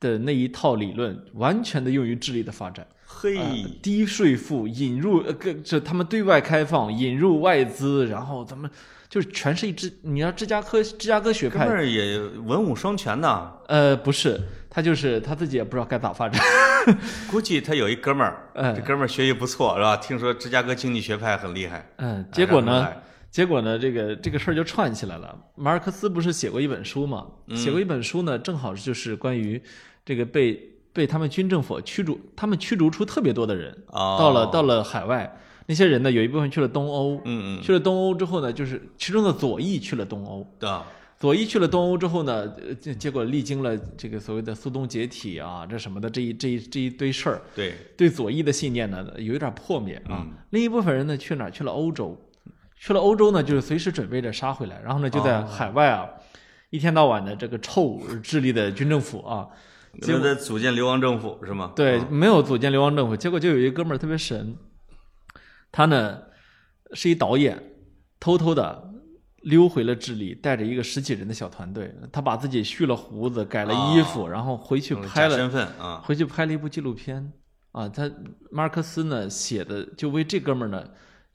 [0.00, 2.86] 的那一套理论，完全的用于智力的发展。
[3.06, 3.46] 嘿，呃
[3.82, 8.70] 低税负，引入呃，个这他们对外开放，引入外资，然后咱们
[9.08, 9.92] 就是全是一支。
[10.02, 13.52] 你要芝加哥芝加哥学哥们派，儿也文武双全呐。
[13.66, 16.40] 呃，不是，他就是他自己也不知道该咋发展。
[17.30, 19.96] 估计他有一哥们儿，哎这哥们儿学习不错是吧？
[19.98, 22.88] 听说芝加哥经济学派很厉害，嗯，结果呢？
[23.30, 23.78] 结果呢？
[23.78, 25.38] 这个这个事儿就串起来了。
[25.54, 27.26] 马尔克斯不是写过一本书嘛？
[27.54, 29.62] 写过一本书呢，正好就是关于
[30.10, 30.60] 这个被
[30.92, 35.38] 被他们军政府驱逐，他们驱逐出特别多的人，哦到了到了海外。
[35.66, 40.44] 那些人呢，有一部分去了东欧，嗯嗯，去了东欧之后呢，就是其中的左翼去了东欧，
[41.16, 50.26] 左翼去了东欧之后呢，呃结结果历经了这个所谓的苏东解体啊，这什么的这一这一这一堆事儿，对，对左翼的信念呢有一点破灭啊。
[50.26, 51.50] 嗯另一部分人呢去哪儿？
[51.52, 52.20] 去了欧洲，
[52.76, 56.08] 去了欧洲呢，就是随时准备着杀回来，然后呢就在哦海外啊，
[56.70, 59.46] 一天到晚的这个臭智利的军政府啊，
[60.00, 61.72] 结果就在组建流亡政府是吗？
[61.74, 64.56] 对嗯，没有组建流亡政府，结果就有一哥们儿特别神，
[65.72, 66.22] 他呢
[66.92, 67.62] 是一导演，
[68.18, 68.90] 偷偷的
[69.42, 77.32] 溜回了智利，带着一个十几人的小团队，他把自己蓄了胡子，改了衣服，然后回去嗯拍了身份啊，回去拍了一部纪录片。
[77.72, 78.10] 啊，他
[78.50, 80.84] 马尔克斯呢写的就为这哥们儿呢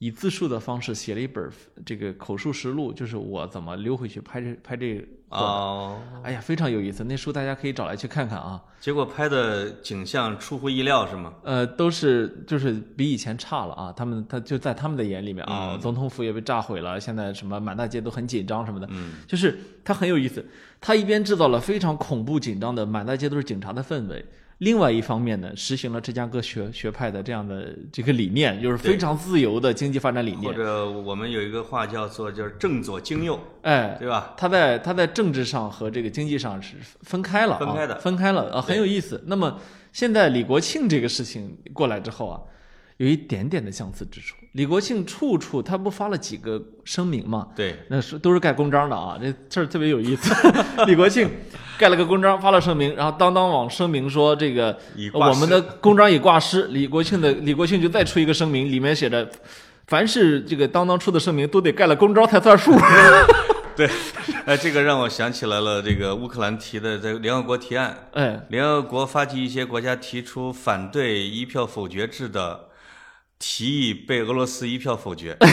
[0.06, 1.50] 以自述的方式写了一本
[1.84, 8.62] 这个口述实录，就是我怎么溜回去拍这拍这个哦，哎呀，非常有意思，那书大家可以找来去看看啊。
[8.80, 11.34] 结果拍的景象出乎意料是吗？
[11.44, 13.91] 呃，都是就是比以前差了啊。
[13.91, 20.46] 他们他就在他们的眼里面啊，嗯总统府也被炸毁了，现在什么满大街都很紧张什么的，嗯，就是他很有意思。
[20.80, 24.24] 他一边制造了非常恐怖紧张的满大街都是警察的氛围，
[24.60, 30.56] 另外一方面呢，实行了芝加哥学学派的这样的这个理念，就是非常自由的经济发展理念或念。
[30.56, 34.34] 者我们有一个话叫做就是正左经右，哎，对吧？
[34.38, 39.22] 他在他在政治上和这个经济上是分开了、啊，分开的分开了啊，很有意思。
[39.28, 39.60] 那么
[39.91, 42.39] 现在李国庆这个事情过来之后啊，
[42.98, 44.36] 有一点点的相似之处。
[44.54, 47.50] 李国庆处处他不发了几个声明嘛？
[47.56, 50.34] 对，那是都是盖公章的啊，这事儿特别有意思。
[50.88, 51.30] 李国庆
[51.78, 56.68] 盖了个公章，发了声明，然后当当网声明说这个已我们的公章已挂失。
[56.68, 59.30] 李国庆的李国庆就再出一个声明，里面写着，
[59.88, 62.72] 凡是这个当当出的声明都得盖了公章才算数。
[63.76, 63.90] 对，
[64.46, 72.70] 哎，这个让我想起来了，这个乌克兰提的这个联合国提案，哎，联合国发起一些国家提出反对一票否决制的
[73.39, 75.38] 提议，被俄罗斯一票否决。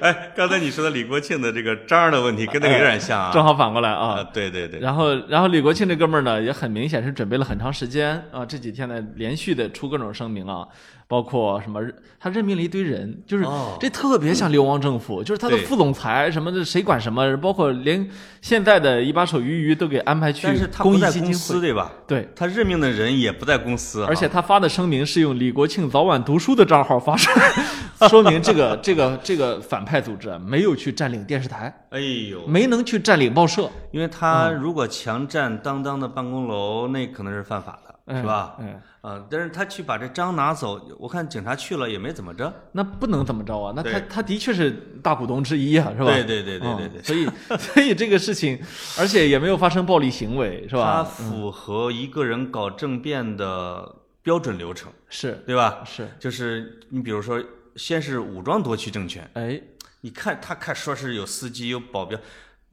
[0.00, 3.32] 哎，刚才你说的李国庆的这个章儿的问题，跟那个有点像啊。
[3.32, 4.24] 正好反过来啊啊，。
[4.32, 10.68] 对对对，然后，然后李国庆这哥们儿呢，也很明显是准备了很长时间啊，这几天呢连续的出各种声明啊，
[11.08, 11.80] 包括什么，
[12.18, 13.76] 他任命了一堆人，就是哦。
[13.80, 18.08] 这特别像流亡政府，就是他的副总裁什么的，谁管什么，包括连
[18.40, 20.46] 现在的一把手鱼鱼都给安排去
[20.78, 21.92] 公益基金会，司对吧？
[22.06, 22.28] 对。
[22.34, 38.56] 他任命的人也不在公司啊，而且他发的声明是用李国庆早晚读书的账号发出来， 说明这个 这个这个反派组织啊没有去占领电视台，哎呦，没能去占领报社，因为他如果强占当当的办公楼，那可能是犯法的，是吧？
[38.58, 42.52] 嗯，啊，但是他去把这章拿走，我看警察去了也没怎么着。
[42.72, 43.72] 那不能怎么着啊？
[43.76, 44.70] 那他他的确是
[45.02, 46.06] 大股东之一啊，是吧？
[46.06, 48.60] 对对对对对对嗯所以所以这个事情，
[48.98, 51.02] 而且也没有发生暴力行为，是吧？
[51.02, 51.04] 他？
[51.04, 55.82] 符合一个人搞政变的标准流程，是对吧？
[55.84, 57.42] 是，就是你比如说，
[57.76, 59.60] 先是武装夺取政权，哎，
[60.00, 62.18] 你看他看说是有司机有保镖，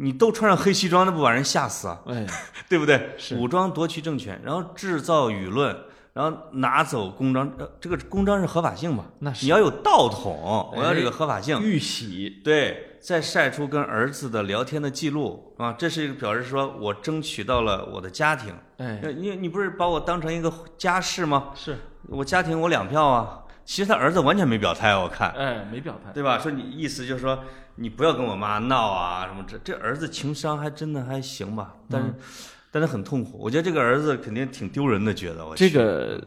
[0.02, 2.00] 你都穿上黑西装，那不把人吓死啊？
[2.08, 2.26] 哎，
[2.70, 3.16] 对不对？
[3.18, 5.76] 是武装夺取政权，然后制造舆论，
[6.14, 9.04] 然后拿走公章，呃，这个公章是合法性吧？
[9.20, 11.62] 那是你要有道统，我要这个哎合法性。
[11.62, 18.54] 玉玺，对，再晒出跟儿子的聊天的记录啊，这是一个表示说我争取到了我的家庭。
[18.78, 21.50] 哎，你你不是把我当成一个家事吗？
[21.54, 23.42] 是，我家庭我两票啊。
[23.70, 26.40] 其实他儿子完全没表态，我看，哎，没表态，对吧？
[26.40, 27.44] 说你意思就是说
[27.76, 32.16] 你不要跟我妈闹啊什么这这儿子情商还真的还行吧，但是、嗯
[32.72, 33.38] 但是很痛苦。
[33.40, 36.20] 我觉得这个儿子肯定挺丢人的，觉得我这个。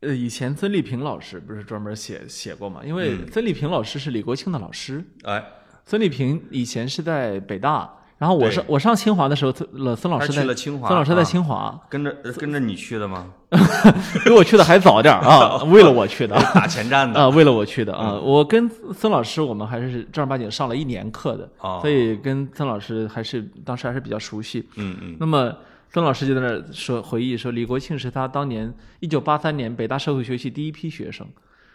[0.00, 2.82] 呃，以前曾丽萍老师不是专门写写过嘛？
[2.84, 5.44] 因为嗯曾丽萍老师是李国庆的老师，哎，
[5.84, 13.26] 曾丽萍以前是在北大，然后我对上我上清华的时候，曾了曾老师在清华孙老师在啊清华，跟着呃跟着你去的吗？
[14.24, 18.20] 比我去的还早点儿啊，为了我去的 打前站的啊，为了我去的嗯啊。
[18.20, 24.66] 我跟孙老师我们还是正儿八经上了一年课的，哦所以跟曾老师还是当时还是比较熟悉。
[24.76, 25.52] 嗯嗯，那么
[25.90, 31.26] 曾老师就在那儿说回忆说，李国庆是他当年一九八三年北大社会学系第一批学生，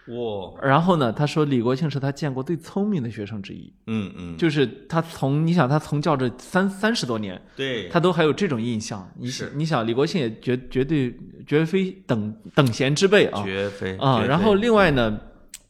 [0.07, 9.07] 哇，然后呢，他说李国庆是他见过最聪明的学生之一，嗯嗯，就是他从你想他从教这三三十多年，对，他都还有这种印象。
[9.15, 14.25] 你是你想李国庆也绝绝对绝非等等闲之辈啊绝非啊。
[14.25, 15.19] 然后另外呢，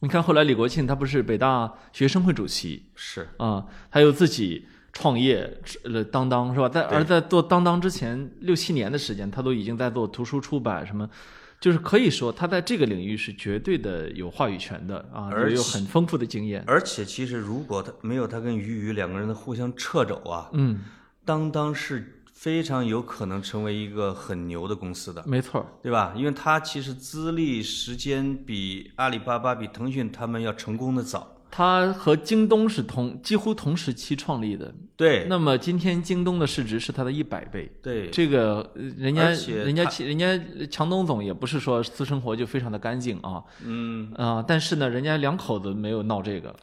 [0.00, 4.64] 你看后来李国庆他不是北大学生会主席是啊，他又自己
[4.94, 5.48] 创业
[5.84, 6.68] 呃当当是吧？
[6.70, 11.06] 在而在做当当之前六七年的时间，他都已经在做图书出版什么。
[11.62, 16.64] 就是可以说，他在这个领域是绝对的有话语权的啊，而有很丰富的经验。
[16.66, 20.80] 而且其实如果他没有他跟俞渝两个人的互相掣肘啊，嗯，
[21.24, 26.12] 当当是非常有可能成为一个很牛的公司的，没错儿，对吧？
[26.16, 31.31] 因为他其实资历时间比阿里巴巴、比腾讯他们要成功的早。
[31.54, 34.74] 他和京东是同几乎同时期创立的。
[34.96, 35.26] 对。
[35.28, 37.70] 那么今天京东的市值是它的一百倍。
[37.82, 43.44] 对，这个呃人家人家人家强东总也不是说私生活就非常的干净啊。
[43.62, 44.10] 嗯。
[44.14, 46.56] 啊、但是呢，人家两口子没有闹这个，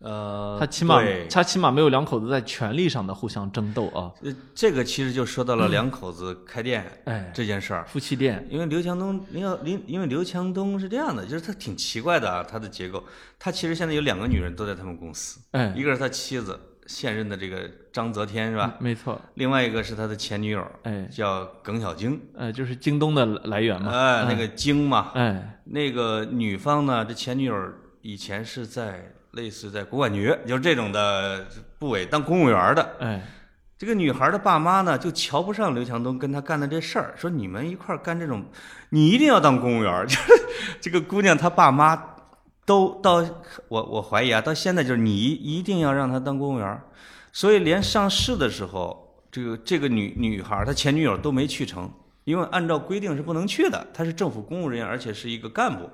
[0.00, 4.12] 呃，他起码他起码没有两口子在权力上的互相争斗啊。
[4.22, 7.84] 呃这个其实就说到了两口子开店哎，这件事儿。
[7.86, 13.02] 夫妻店，因为刘强东，因为林，因为刘强东是这样的，就是他挺奇怪的啊，他的结构，
[13.38, 18.74] 他其实现在有两个女人都在他们公司，哎，一个是他妻子，现任的这个张泽天是吧？
[18.78, 23.90] 没错，另外一个是他的前女友，哎，叫耿小晶，呃，就是京东的来源嘛。
[23.90, 31.46] 哎，那个晶嘛，哎，那个女方呢，这前女友以前是在类似在国管局，就是这种的
[31.78, 32.96] 部委当公务员的。
[33.00, 33.20] 哎，
[33.76, 38.44] 这个女孩的爸妈呢，就瞧不上刘强东跟他干的这事儿，说你们一块儿干这种，
[38.90, 40.06] 你一定要当公务员。
[40.06, 40.32] 就是
[40.80, 42.00] 这个姑娘她爸妈
[42.64, 43.24] 都到
[43.68, 46.80] 我我怀疑啊，到现在就是你一定要让她当公务员，
[47.32, 51.90] 所以连上市的时候，这个这个女女孩她前女友都没去成，
[52.24, 55.90] 因为按照规定是不能去的，她是政府公务人员，而且是一个干部。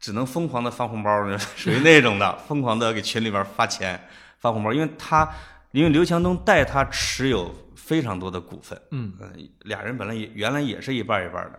[0.00, 1.10] 只能疯狂的发红包，
[1.56, 4.00] 属于那种的，疯狂的给群里边发钱
[4.38, 5.28] 发红包，因为他
[5.72, 9.28] 因为刘强东带他持有非常多的股份，嗯，呃，
[9.60, 11.58] 俩人本来也原来也是一半一半的，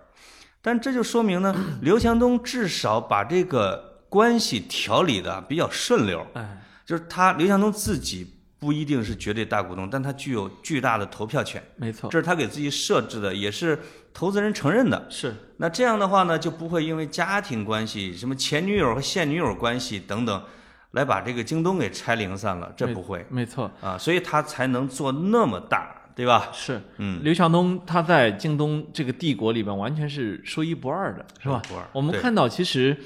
[0.61, 8.25] 但这就说明呢， 刘强东至少把这个关系调理的比较顺溜，哎，就是他刘强东自己
[8.57, 13.77] 不一定是绝对大股东，但他具有巨大的投票权，没错，这是他给自己设置的，也是
[14.15, 15.05] 投资人承认的。
[15.09, 20.43] 是那这样的话呢，就不会因为家庭关系、什么前女友和现女友关系等等，
[20.91, 22.73] 来把这个京东给拆零散了。
[22.77, 26.49] 这不会没错，啊，所以他才能做那么大，对吧？
[26.53, 26.81] 是。
[26.97, 31.61] 嗯，刘强东他在京东这个帝国里边完全是说一不二的，是吧？
[31.67, 32.97] 不二我们看到其实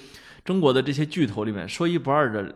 [0.45, 2.53] 中国的这些巨头里面说一不二的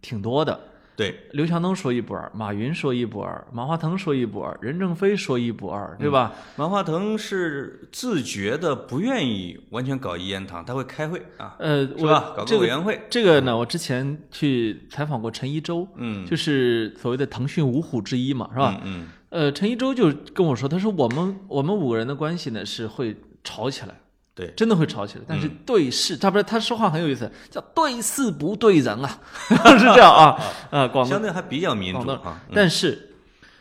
[0.00, 0.58] 挺多的。
[1.02, 6.32] 对，刘强东说一不二，马云说一不二，马化腾说一不二，任正非说一不二，对吧？
[6.56, 12.32] 马化腾是自觉的不愿意完全搞一言堂，他会开会啊，呃，是吧？
[12.36, 18.80] 搞个个委员会，这个呢，我之前去采访过陈一舟，嗯，就是所谓的腾讯五虎之一嘛，是吧？
[18.84, 23.94] 嗯，呃，陈一舟就跟我说，他说我们我们五个人的关系呢是会吵起来。
[24.34, 25.58] 对，真的会吵起来，但是嗯。
[25.66, 30.38] 对事，他不是他说话很有意思，叫对事不对人啊， 是这样啊，
[30.70, 31.06] 啊，广东。
[31.06, 32.52] 相对还比较民主啊，嗯。
[32.54, 33.14] 但是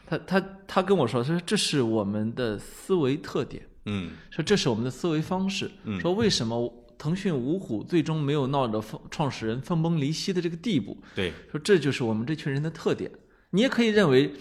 [0.07, 4.11] 他他他跟我说，他说这是我们的思维特点，嗯。
[4.29, 5.99] 说这是我们的思维方式，嗯。
[5.99, 13.11] 说为什么腾讯五虎最终没有闹得分创始人分崩离析的这个地步，对，说这就是我们这群人的特点。
[13.49, 14.33] 你也可以认为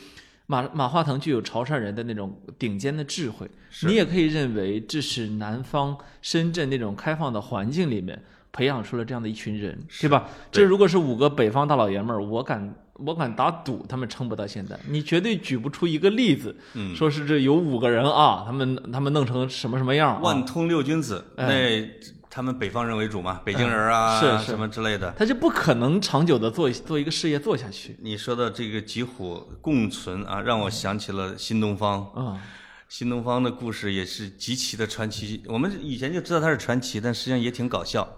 [0.50, 3.48] 马马化腾具有潮汕人的那种顶尖的智慧，
[3.86, 10.28] 你也可以认为这是南方深圳那种开放的环境里面培养出了这样的一群人，对吧？
[10.50, 14.76] 这如果是五个北方大老爷们儿，我敢我敢打赌，他们撑不到现在。
[14.88, 20.20] 你绝对举不出一个例子，嗯，说是这有五个人啊，他们他们弄成什么什么样、啊？
[20.20, 21.88] 万通六君子，哎那
[22.30, 25.12] 他们北方人为主嘛，北京人啊，是是什么之类的。
[25.18, 32.04] 他就不可能长久的做做一个事业做下去你说的这个几虎共存啊，让我想起了新东方。
[32.14, 32.40] 啊、
[32.88, 35.42] 新东方的故事也是极其的传奇。
[35.48, 38.08] 我们以前就知道它是传奇，但实际上也挺搞笑，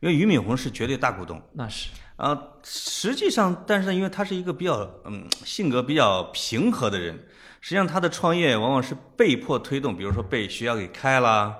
[0.00, 2.36] 因为俞敏洪是绝对大股东那是啊。
[2.64, 7.14] 实际上，但是呢，因为他是一个比较嗯性格比较平和的人，
[7.60, 11.58] 实际上他的创业往往是被迫推动，比如说被学校给开了。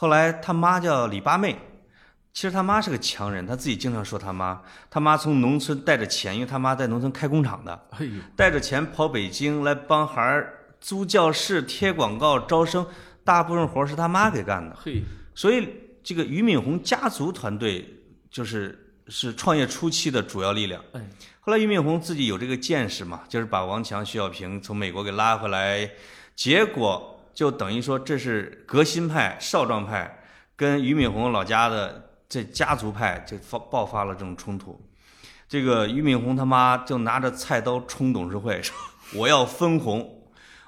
[0.00, 1.58] 后来他妈叫李八妹，
[2.32, 8.06] 其实他妈是个强人，他自己经常说他妈，他妈从农村带着钱，因为他妈在农村开工厂的，哎，
[8.36, 12.86] 带着钱跑北京来帮孩儿租教室、贴广告、招生，
[13.24, 14.76] 大部分活儿是他妈给干的。
[14.80, 15.02] 嘿，
[15.34, 15.68] 所以
[16.04, 17.84] 这个俞敏洪家族团队
[18.30, 20.80] 就是是创业初期的主要力量。
[20.92, 21.00] 哎，
[21.40, 25.90] 后来俞敏洪自己有这个见识嘛，就是把王强、徐小平从美国给拉回来，
[26.36, 30.24] 结果就等于说这是革新派、少壮派
[30.56, 34.84] 跟俞敏洪老家的这家族派就发爆发了这种冲突。
[35.48, 38.74] 这个俞敏洪他妈就拿着菜刀冲董事会，说
[39.14, 40.20] 我要分红，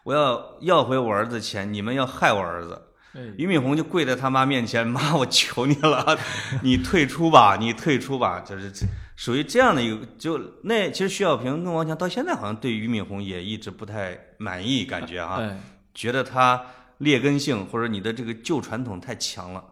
[0.04, 2.80] 我要要回我儿子钱，你们要害我儿子。
[3.14, 6.16] 哎俞敏洪就跪在他妈面前，妈，我求你了，
[6.62, 8.72] 你退出吧，你退出吧，就是
[9.16, 10.06] 属于这样的一个。
[10.16, 15.58] 就那其实徐小平跟王强到现在好像对俞敏洪也一直不太满意，感觉啊，哎，
[15.94, 16.62] 觉得它
[16.98, 19.64] 劣根性或者你的这个旧传统太强了。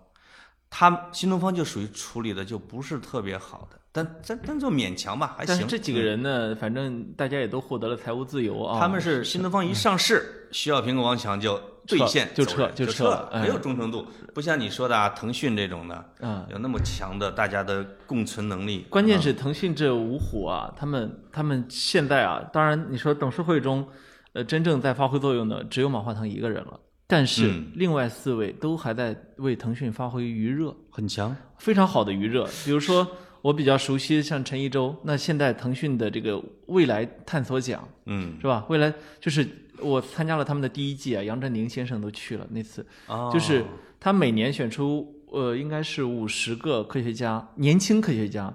[0.70, 5.54] 他新东方就属于处理的就不是特别好的，但但但就勉强吧，还行。
[5.54, 8.78] 但是这几个人呢，反正大家也都获得了财务自由啊。
[8.78, 18.84] 他们是新东方一上市，徐小平跟王强就兑现就撤就撤没有忠诚度，不像你说的啊，腾讯这种的，嗯，有那么强的大家的共存能力。
[18.90, 23.88] 关键是腾讯这五虎啊，他们他们现在啊，当然你说董事会中，
[24.32, 32.46] 呃，真正在发挥作用的只有马化腾一个人了，但是嗯另外四位都还在为腾讯发挥余热，很强，非常好的余热。
[32.64, 33.06] 比如说
[33.40, 38.66] 我比较熟悉像陈一舟，那现在腾讯的这个未来探索奖嗯，是吧？
[38.68, 39.48] 未来就是
[39.80, 43.64] 我参加了他们的第一季啊，杨振宁先生都去了那次，哦就是
[44.00, 48.52] 他每年选出呃，应该是五十个科学家，年轻科学家，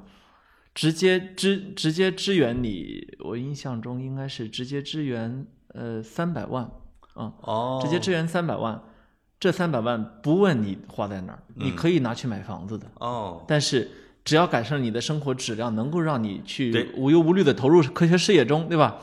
[0.74, 3.08] 直接支直接支援你。
[3.20, 6.64] 我印象中应该是直接支援呃三百万
[7.14, 8.82] 啊，哦，直接支援三百万。
[9.40, 13.92] 这三百万不问你花在哪儿，你嗯可以拿去买房子的，哦，但是
[14.24, 18.96] 只要改善你的生活质量，能够让你去无忧无虑的投入科学事业中，对吧？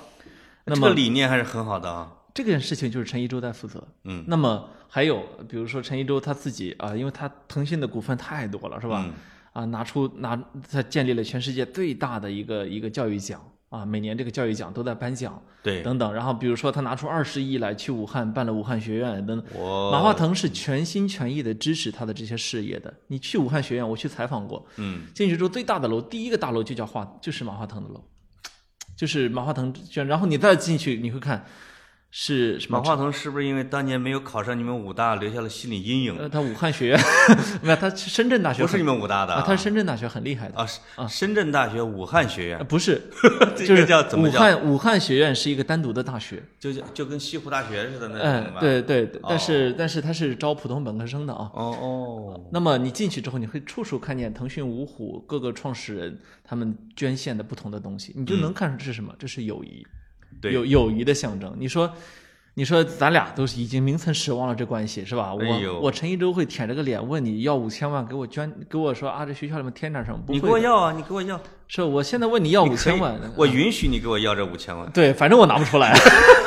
[0.65, 2.11] 那么这个理念还是很好的啊。
[2.33, 3.87] 这件事情就是陈一舟在负责。
[4.05, 9.05] 嗯，那么还有，比如说陈一舟他自己啊，因为他腾讯的股份太多了，是吧？
[9.07, 9.13] 嗯
[9.53, 16.13] 啊，拿出拿他建立了全世界最大的一个一个教育奖啊，每年这个教育奖都在颁奖对，等等。
[16.13, 19.61] 然后比如说他拿出二十亿来去武汉办了武汉学院等等。
[19.93, 22.93] 马化腾是全心全意的支持他的这些事业的。
[23.07, 28.03] 你去武汉学院，我去采访过，嗯，进去之后最大的楼，第一个大楼就叫华，就是马化腾的楼，
[28.97, 30.05] 就是马化腾卷。
[30.05, 31.47] 然后你再进去，你会看
[32.13, 36.19] 是什么马化腾是不是因为当年没有考上你们武大，留下了心理阴影？
[36.19, 37.01] 呃，他武汉学院，
[37.63, 43.01] 没有，他是深圳大学很，不是你们武大的啊，他是深圳大学很厉害的，啊，是深圳大学武汉学呃院，不是，
[43.55, 44.41] 这个就是武叫怎么叫？
[44.41, 48.53] 汉武汉学院是一个单独的大学，就就就跟西湖大学似的那嗯。
[48.59, 51.49] 对对，但是但是他是招普通本科生的啊。
[51.55, 59.15] 哦哦，那么你进去之后，你会处处看见腾讯、五虎各个创始人他们捐献的不同的东西，你就能看出这是什么？
[59.19, 60.00] 这是友谊，对
[60.43, 61.55] 友友谊的象征。
[61.59, 61.93] 你说。
[62.55, 65.33] 你说咱俩都是已经名存实亡了，这关系是吧？
[65.33, 70.19] 我、哎我陈一舟会舔着个脸问你要五千万，给我捐，给我说啊，这学校里面添点什么？
[70.27, 74.91] 不你给我要啊，你给我要，是我现在问你要五千万，我允许你给我要这五千万。
[74.91, 75.97] 对，反正我拿不出来。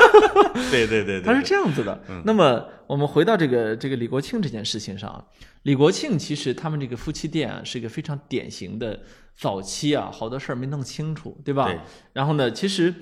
[0.70, 2.00] 对对对对，他是这样子的。
[2.26, 5.24] 那么我们回到这个这个李国庆这件事情上啊，
[5.64, 9.00] 李国庆其实他们这个夫妻店啊是一个非常典型的
[9.36, 11.66] 早期啊，好多事儿没弄清楚，对吧？
[11.66, 11.80] 对
[12.12, 12.94] 然后呢，其实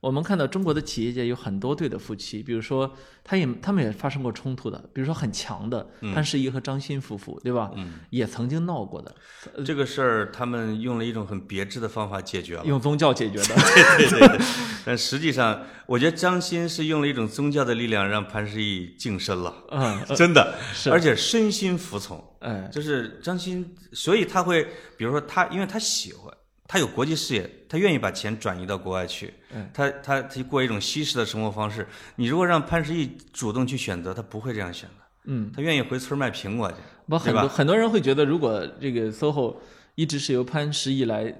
[0.00, 2.94] 我们看到中国的企业界有很多对的夫妻，比如说
[3.24, 5.84] 他也他们也发生过冲突的，比如说很强的
[6.14, 7.72] 潘石屹和张欣夫妇，对吧？
[7.74, 9.12] 嗯，也曾经闹过的，
[9.64, 12.64] 这个事儿他们用了一种很别致的方法解决了。
[12.64, 13.54] 用宗教解决的。
[13.96, 14.38] 对对对，
[14.84, 22.24] 但实际上，我觉得张欣是用了一种宗教的力量让潘石屹净身了，嗯， 真的，是而且身心服从。
[22.38, 24.62] 哎，就是张欣，所以他会，
[24.96, 26.32] 比如说他，因为他喜欢，
[26.68, 31.84] 他有国际视野，他愿意把钱转移到国外去，嗯他他他过一种西式的生活方式。
[32.16, 36.76] 你如果让潘石屹主动去选择，他不会这样选的，嗯，他愿意回村卖苹果去。
[37.08, 39.56] 不，很多很多人会觉得，如果这个 SOHO
[39.94, 41.34] 一直是由潘石屹来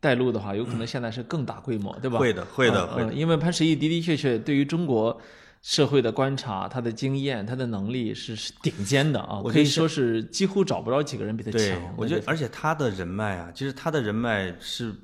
[0.00, 2.18] 带路的话，有可能现在是更大规模，对吧？
[2.18, 3.10] 会的，会的，嗯会的。
[3.10, 5.18] 嗯因为潘石屹的的确确对于中国
[5.64, 14.94] 社会的观察、他的经验、他的能力是是顶尖的啊，可以说是几乎找不着几个人比他强。，我觉得，而且他的人脉啊，其实他的人脉是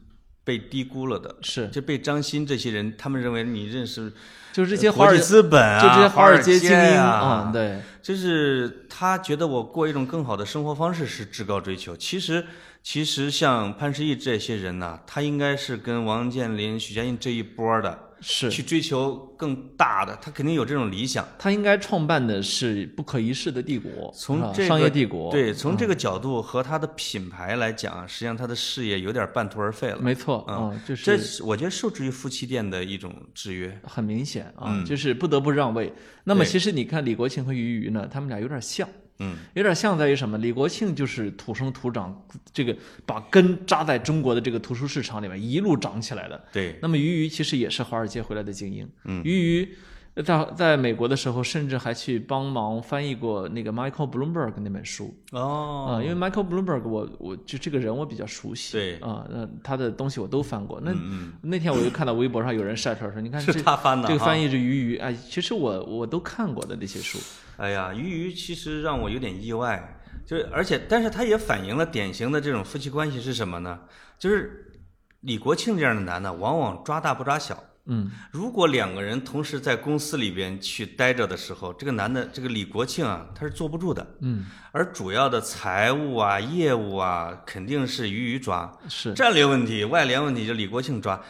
[0.45, 4.13] 被低估了的，是就被张欣这些人，他们认为你认识
[4.53, 11.97] 就是这些华尔国际资本啊，就这些华尔街街精英啊啊，，对，就是他觉得我过一种更好的生活方式是至高追求。
[11.97, 12.45] 其实，
[12.83, 21.27] 其实像潘石屹这些人呐、他应该是跟王健林、许家印这一波的，是去追求更大的，他肯定有这种理想。
[21.39, 29.99] 他应该创办的是不可一世的帝国，从这个商业帝国，对，从这嗯个角度和他的品牌来讲，实际上他的事业有点半途而废了。
[30.01, 33.81] 没错，嗯嗯，就是这是我觉得受制于夫妻店的一种制约。
[33.85, 35.93] 很明显啊，嗯就是不得不让位。
[36.25, 38.89] 那么其实你看李国庆和俞渝呢，他们俩有点像，
[39.21, 40.37] 嗯，有点像在于什么？
[40.39, 46.43] 李国庆就是土生土长，这个把根扎在中国的这个图书市场里面一路长起来的。
[46.53, 49.77] 对，那么俞渝其实也是华尔街回来的精英，嗯俞渝
[50.25, 60.81] 在在美国的时候，甚至还去帮忙翻译过那个 Michael Bloomberg 那本书哦，啊、因为 Michael Bloomberg 我我就这个人我比较熟悉，对啊，那、他的东西我都翻过。
[60.83, 67.19] 那、嗯 那天我就看到微博上有人晒出来说，你看是这他翻的这个翻译是鱼鱼，哎，其实我我都看过的那些书，
[67.57, 69.97] 哎呀，鱼鱼其实让我有点意外，
[70.27, 73.79] 就是而且，但是他也反映了典型的这种夫妻关系是什么呢？
[74.19, 74.73] 就是
[75.21, 77.63] 李国庆这样的男的，往往抓大不抓小。
[77.87, 84.07] 嗯，如果两个人同时在公司里边去待着的时候，这个男的，这个李国庆啊，他是坐不住的。
[84.21, 88.71] 嗯，而主要的财务啊、业务啊，肯定是鱼鱼抓。
[88.89, 91.21] 是战略问题、外联问题就李国庆抓。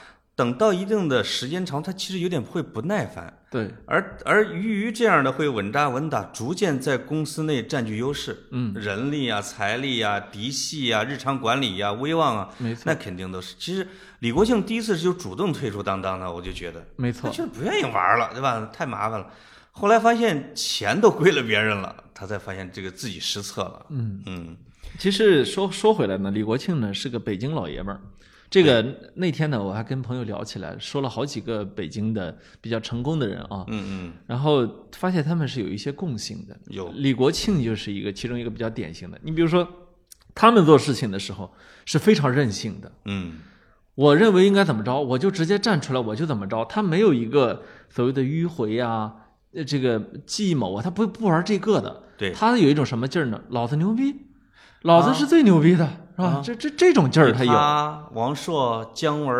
[0.40, 3.30] 等到一定的时间长，他其实有点会不耐烦。
[3.50, 13.54] 对，而而鱼鱼这样的会稳扎稳打，逐渐在公司内占据优势，嗯，人力啊、财力啊、嫡系啊、日常管理啊、威望啊，没错那肯定都是。
[13.58, 13.86] 其实
[14.20, 18.66] 李国庆第一次就主动退出当当的，我就觉得没错，他就是不愿意玩了，对吧？
[18.72, 19.26] 太麻烦了。
[19.72, 23.84] 后来发现钱都归了别人了，他才发现这个自己失策了。
[23.90, 24.56] 嗯嗯
[24.98, 28.00] 其实说说回来呢，李国庆呢是个北京老爷们儿。
[28.50, 28.84] 这个
[29.14, 36.58] 那天呢，我还跟朋友聊起来，说了好几个北京的比较成功的人啊，嗯嗯，然后发现他们是有一些共性的。
[36.66, 39.16] 有李国庆就是一个其中一个比较典型的。
[39.22, 39.66] 你比如说，
[40.34, 41.52] 他们做事情的时候
[41.84, 42.90] 是非常任性的。
[43.04, 43.34] 嗯
[43.94, 46.64] 我认为应该怎么着，我就直接站出来，我就怎么着。
[46.64, 49.14] 他没有一个所谓的迂回啊，
[49.52, 52.04] 呃这个计谋啊，他不不玩这个的。
[52.16, 53.42] 对他有一种什么劲儿呢？
[53.50, 54.14] 老子牛逼，
[54.82, 56.24] 老子是最牛逼的，是吧？
[56.24, 57.52] 啊这这这种劲儿他有。
[57.52, 59.36] 他、王朔、姜文、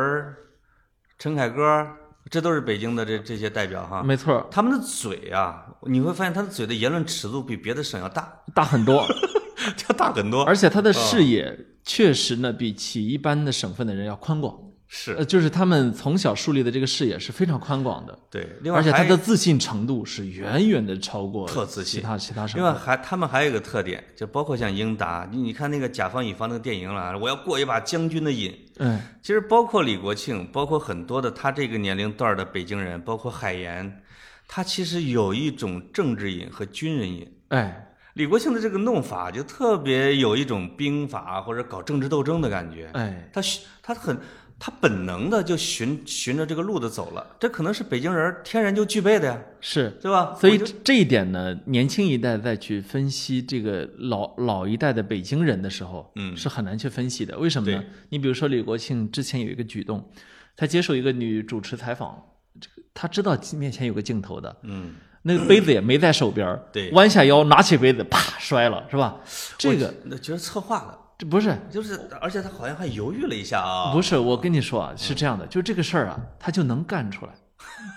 [1.19, 1.87] 陈凯歌，
[2.31, 4.03] 这都是北京的这这些代表哈。
[4.03, 9.07] 没错，他们的嘴啊，你会发现他的嘴的言论尺度比别的省要大，大很多，
[9.89, 10.45] 要大很多。
[10.45, 14.55] 而且他的视野确实呢，比起一般的省份的人要宽广。
[14.93, 22.75] 是呃，就是他们从小树立的这个视野是非常宽广的，对，另外而且他的自信程度是远远的超过特自信其他其他省另外。
[22.75, 28.53] 还他们还有一个特点，就包括像英达，你你看那个甲方乙方那个电影了，我要过一把将军的瘾。
[28.79, 34.03] 嗯，其实包括李国庆，包括很多的他这个年龄段的北京人，包括海岩，
[34.49, 37.33] 他其实有一种政治瘾和军人瘾。
[37.51, 44.19] 哎李国庆的这个弄法就特别有一种兵法或者搞政治斗争的感觉，哎，他循他很
[44.63, 49.89] 他本能的就循循着这个路子走了，这可能是北京人天然就具备的呀，是。
[50.03, 50.37] 对吧？
[50.39, 57.39] 所以这一点呢，年轻一代再去分析这个老老一代的北京人的时候，嗯是很难去分析的。
[57.39, 57.83] 为什么呢？
[58.11, 60.07] 你比如说李国庆之前有一个举动，
[60.55, 62.23] 他接受一个女主持采访，
[62.61, 64.93] 这个他知道面前有个镜头的，嗯，
[65.23, 69.17] 那个杯子也没在手边儿对弯下腰拿起杯子，啪摔了，是吧？
[69.57, 77.33] 这个我那觉得策划的，这不是就是而且他好像还犹豫了一下啊，不是，我跟你说啊，是这样的，就这个事儿啊，他就能干出来，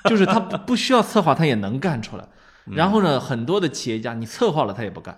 [0.10, 2.28] 就是他不不需要策划，他也能干出来。
[2.66, 5.18] 然后呢，很多的企业家，你策划了他也不干。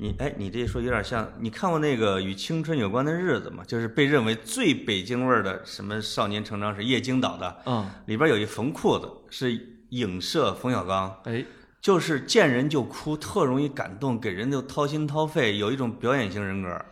[0.00, 3.62] 你哎，你这一说有点像，你看过那个与青春有关的日子吗？
[3.64, 9.56] 就是被认为最北京味儿的什么少年成长史，叶京导的，嗯，里边有一缝裤子是
[9.90, 11.44] 影射冯小刚，哎，
[11.80, 16.84] 就是见人就哭，特容易感动，给人就掏心掏肺，有一种表演型人格。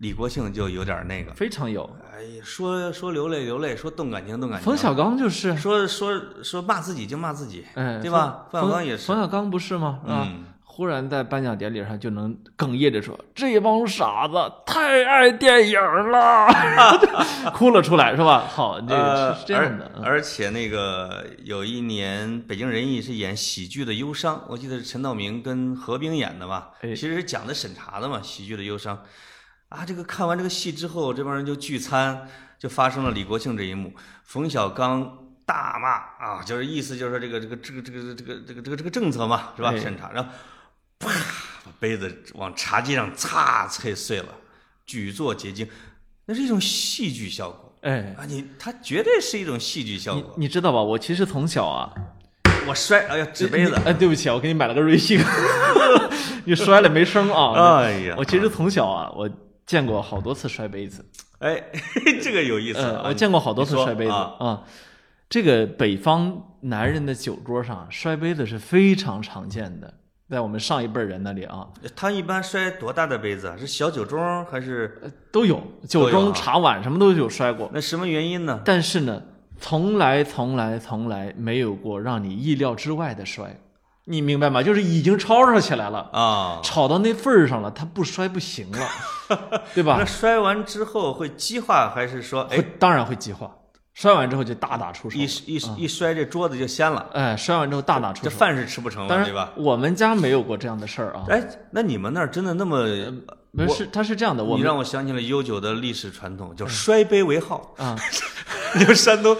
[0.00, 1.88] 李国庆就有点那个，非常有。
[2.12, 8.46] 哎呀，说说流泪流泪，说动感情动感情，冯小刚就是，说说说骂自己就骂自己，哎，对吧？
[8.50, 10.00] 冯冯小刚也是冯，小刚不是吗？
[10.06, 14.34] 啊，嗯，忽然在颁奖典礼上就能哽咽着说：“这帮傻子
[14.66, 15.80] 太爱电影
[16.10, 16.46] 了，
[17.54, 19.90] 哭了出来，是吧？”好，这个呃是是这样的。
[20.04, 26.70] 而且那个有一年北京人艺是演喜剧的忧伤，我记得是陈道明跟何冰演的吧？
[26.82, 28.96] 哎其实是讲的审查的嘛，喜剧的忧伤。
[29.68, 32.26] 啊，这个看完这个戏之后，这帮人就聚餐，
[32.58, 33.92] 就发生了李国庆这一幕，
[34.24, 35.88] 冯小刚大骂
[36.26, 39.70] 啊，就是意思就是说这个这个这个这个这个这个这个这个政策嘛，是吧？
[39.70, 40.30] 哎审查，然后
[40.98, 41.10] 啪
[41.64, 44.28] 把杯子往茶几上擦碎碎了，
[44.86, 45.68] 举座皆惊，
[46.24, 47.72] 那是一种戏剧效果。
[47.82, 50.34] 哎，啊，你它绝对是一种戏剧效果。
[50.36, 50.82] 你知道吧？
[50.82, 51.92] 我其实从小啊，
[52.66, 55.20] 我摔，哎呀，纸杯子，哎，对不起啊，我给你买了个瑞幸，
[56.44, 57.78] 你摔了没声啊。
[57.80, 59.30] 哎呀，我其实从小啊，我
[59.68, 61.04] 见过好多次摔杯子，
[61.38, 61.62] 哎，
[62.20, 63.02] 这个有意思啊。
[63.04, 64.64] 呃，我见过好多次摔杯子啊啊。
[65.28, 69.92] 这个北方男人的酒桌上摔杯子是非常常见的，
[70.30, 73.56] 在我们上一辈人那里啊，他一般摔多大的杯子啊？
[73.58, 74.98] 是小酒盅还是？
[75.02, 77.70] 呃都有酒盅、啊茶碗什么都有摔过。
[77.74, 78.62] 那什么原因呢？
[78.64, 79.22] 但是呢，
[79.60, 83.54] 从来从来从来没有过让你意料之外的摔，
[84.08, 84.62] 你明白吗？
[84.62, 88.88] 就是已经吵吵起来了，啊，吵到那份儿上了，他不摔不行了，
[89.74, 90.04] 对吧那？
[90.04, 93.50] 摔完之后会激化，还是说，会哎，当然会激化，
[93.92, 98.30] 摔完之后就大打出手一，一一摔这桌子就掀了，哎，摔完之后大打出手。
[98.30, 101.24] 这饭是吃不成了，当然对吧？，我们家没有过这样的事儿啊。
[101.28, 102.86] 哎，那你们那儿真的那么？
[103.50, 107.74] 没有是他是这样的，我你们让我想起了悠久的历史传统，叫摔杯为号。
[107.78, 107.96] 啊，
[108.78, 109.34] 你们山东，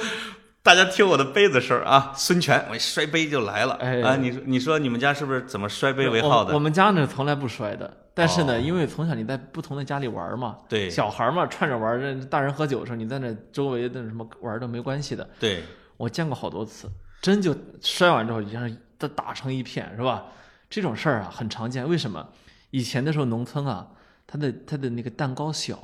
[0.63, 3.75] 大家听我的杯子声儿啊，孙权，我一摔杯就来了。
[3.75, 6.51] 哎啊，你说你说你们家是不是怎么摔杯为号的？
[6.51, 15.27] 我我们家呢从来不摔的，但是呢，哦因为从小你在不同的家里玩嘛，对小孩嘛串着玩，这大人喝酒的时候，你在那周围的什么玩都没关系的。
[15.41, 15.63] 对，
[15.97, 16.91] 我见过好多次，
[17.23, 20.25] 真就摔完之后，就像打打成一片，是吧？
[20.69, 21.89] 这种事儿啊很常见。
[21.89, 22.29] 为什么？
[22.71, 23.87] 以前的时候农村啊，
[24.27, 25.79] 它的它的那个蛋糕小，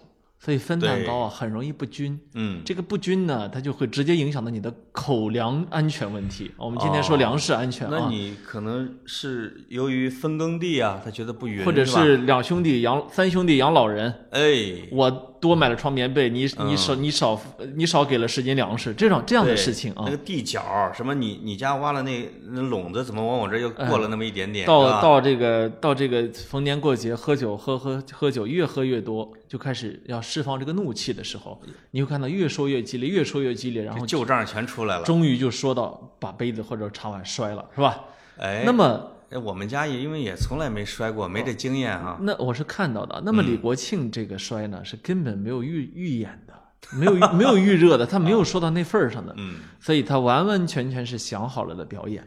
[0.44, 2.20] 所以分蛋糕啊很容易不均。
[2.34, 6.50] 嗯，这个不均呢，它就会直接影响到你的口粮安全问题。
[6.58, 7.18] 我们今天说哦。
[7.24, 14.42] 粮食安全啊，那你可能是由于分耕地啊，他觉得不匀，或者是两兄弟养三兄弟养老人，哎，
[14.90, 17.38] 我多买了床棉被，你你嗯少你少
[17.76, 24.66] 你少给了十斤粮食，这种这样的事情啊那，个地角什么你你家挖了那那垄子，怎么往我这又过了那么一点点？
[24.66, 35.04] 到到这个到这个逢年过节喝酒喝喝喝酒越喝越多，就开始要释放这个怒气的时候，你会看到越说越激烈，越说越激烈，然后旧账全出来了。
[35.04, 38.00] 终于就说到把杯子或者茶碗摔了，是吧？
[38.38, 42.18] 哎，那么哎我们家也因为也从来没摔过，没这经验哈。
[42.22, 43.22] 那我是看到的。
[43.24, 46.54] 那么嗯李国庆这个摔呢，是根本没有预预演的，
[46.96, 52.26] 没有没有预热的，他没有说到那份儿上的， 嗯所以他完完全全是想好了的表演。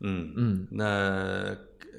[0.00, 1.56] 嗯，嗯，那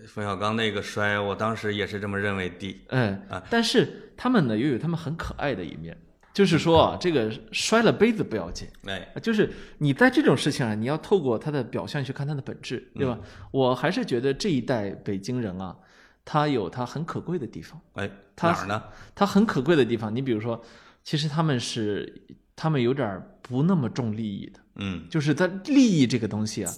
[0.08, 2.86] 冯小刚那个摔，我当时也是这么认为的。
[2.88, 5.98] 嗯啊，但是他们呢又有他们很可爱的一面，
[6.34, 8.68] 就是说啊，这个摔了杯子不要紧。
[8.86, 13.18] 哎，就是你在这种事情上，你要透过他的表象去看他的本质，对吧？
[13.22, 15.76] 嗯我还是觉得这一代北京人啊，
[16.24, 17.82] 他有他很可贵的地方。
[17.94, 18.84] 哎，他哪儿呢？
[19.16, 20.62] 他很可贵的地方，你比如说，
[21.04, 22.22] 其实他们是
[22.56, 26.72] 他们有点不那么重利益的，嗯就是他利益这个东西啊，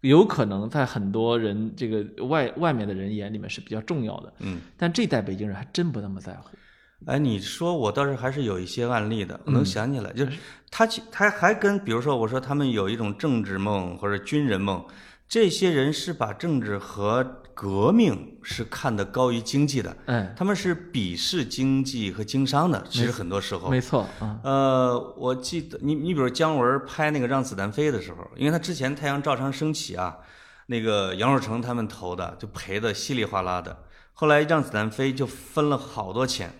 [0.00, 4.60] 有可能在很多人这个外外面的人眼里面是比较重要的，嗯。
[4.76, 6.48] 但这代北京人还真不那么在乎。
[7.06, 10.32] 哎，你说我倒是还是有一些案例的，我能嗯想起来，就是
[10.70, 14.84] 他其他还跟比如说我说他们有一种政治梦或者军人梦，
[15.28, 22.82] 这些人是把政治和革命是看得高于经济的，哎，他们是鄙视经济和经商的。
[22.90, 30.16] 其实很多时候，没错啊，呃，我记得你你比如姜文拍那个《让子弹飞》的时候，因为他之前《太阳照常升起》啊，
[30.66, 33.84] 那个杨受成他们投的就赔的稀里哗啦的，
[34.14, 36.52] 后来《让子弹飞》就分了好多钱，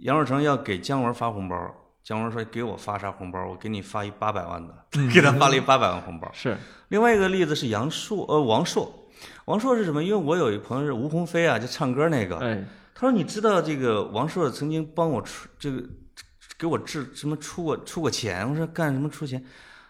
[0.00, 1.56] 杨受成要给姜文发红包，
[2.02, 3.46] 姜文说给我发啥红包？
[3.46, 4.74] 我给你发一八百万的，
[5.12, 6.30] 给他发了一八百万红包。
[6.34, 6.56] 是
[6.88, 8.92] 另外一个例子是杨烁，呃，王朔，
[9.46, 10.02] 王朔是什么？
[10.04, 15.82] 因为我有一朋友是吴鸿飞啊，就唱歌那个，哎，他说：“你知道这个王朔曾经帮我出这个
[16.58, 19.44] 给我治什么出过出过钱？”我说：“干什么出钱？”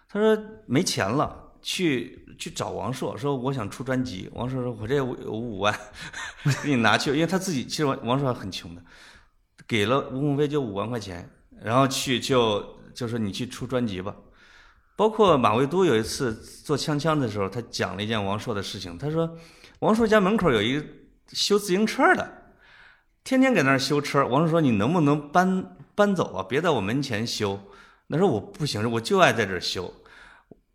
[0.08, 0.36] 他说
[0.66, 5.72] ：“没钱了，去去找王朔，说我想出专辑。”王朔说：“我这有五万，
[6.62, 8.82] 给 你拿去。”因为他自己其实王王朔很穷的，
[9.66, 11.28] 给了吴鸿飞就五万块钱，
[11.62, 12.64] 然后去就
[12.94, 14.14] 就说你去出专辑吧。
[14.94, 18.96] 包括马未都有一次做锵锵的时候，他讲了一件王朔的事情。
[18.96, 19.36] 他说，
[19.80, 20.86] 王朔家门口有一个
[21.32, 22.26] 修自行车的，
[23.22, 24.26] 天天在那儿修车。
[24.26, 26.46] 王朔说：“你能不能搬搬走啊？
[26.48, 27.60] 别在我门前修。”
[28.08, 29.92] 他说：“我不行，我就爱在这儿修。”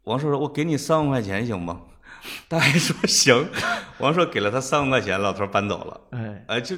[0.04, 1.82] 王朔说：“我给你三万块钱行吗？”
[2.48, 3.50] 大爷说：“行。”
[3.98, 6.02] 王朔给了他三万块钱，老头儿搬走了。
[6.12, 6.76] 哎，哎，就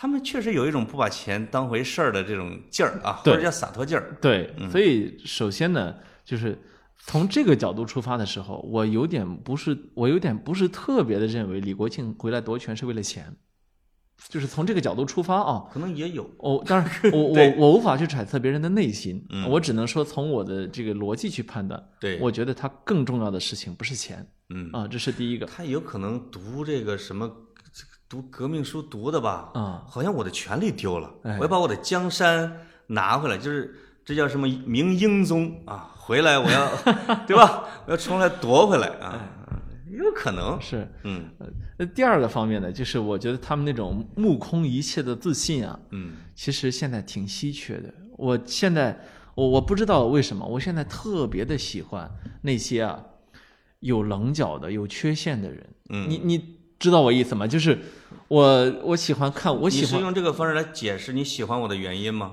[0.00, 4.16] 他们确实有一种不把钱当回事儿的这种劲儿啊，或者叫洒脱劲儿。
[4.18, 4.70] 对，嗯。
[4.70, 5.94] 所以首先呢，
[6.24, 6.58] 就是
[6.96, 13.36] 从这个角度出发的时候，我有点不是，我有点不是特别的认为李国庆回来夺权是为了钱，
[14.30, 15.66] 就是从这个角度出发啊。
[15.70, 19.50] 可能也有，哦，当然， 我我我无法去揣测别人的内心，嗯。
[19.50, 21.78] 我只能说从我的这个逻辑去判断。
[22.00, 24.26] 对，我觉得他更重要的事情不是钱。
[24.48, 25.44] 嗯，啊，这是第一个。
[25.44, 27.30] 他有可能读这个什么，
[28.10, 29.84] 读革命书读的吧，啊。
[29.86, 33.72] 好像我的权利丢了，哎我要把我的江山拿回来，就是
[34.04, 36.68] 这叫什么明英宗啊，回来我要，
[37.24, 37.62] 对吧？
[37.86, 39.14] 我要重来夺回来啊，
[39.88, 41.30] 有可能，是，嗯
[41.78, 47.94] 那第二个方面呢，就是我觉得他们那种目空一切的自信啊，嗯其实现在挺稀缺的。
[48.18, 48.98] 我现在
[49.36, 52.10] 我我不知道为什么，我现在特别的喜欢
[52.42, 53.00] 那些啊
[53.78, 55.64] 有棱角的、有缺陷的人。
[55.90, 57.46] 嗯，你你知道我意思吗？
[57.46, 57.78] 就是
[58.30, 62.32] 我我喜欢看，我你是喜欢用这个方式来解释你喜欢我的原因吗？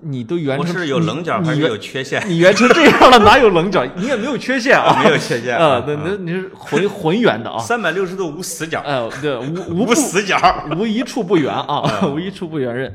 [0.00, 2.22] 你都圆成我是有你棱角还是有缺陷？
[2.28, 3.82] 你圆成这样了，哪有棱角？
[3.96, 7.58] 你也没有缺陷啊， 没有缺陷啊，那那你是浑浑圆的啊。
[7.58, 10.36] 三百六十度无死角，哎，对，无 无死角。
[10.76, 12.94] 无一处不圆啊，嗯无一处不圆润。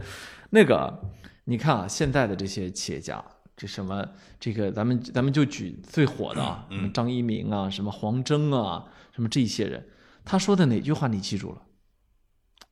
[0.52, 1.02] 那个，
[1.46, 3.24] 你看啊，现在的这些企业家，
[3.58, 4.06] 这什么
[4.40, 8.84] 这个咱们咱们就举最火的啊，张一鸣啊，什么黄峥啊，
[9.16, 9.84] 什么这些人，
[10.24, 11.58] 他说的哪句话你记住了？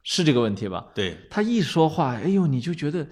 [0.04, 0.88] 是这个问题吧？
[0.94, 3.08] 对，他一说话，哎呦，你就觉得，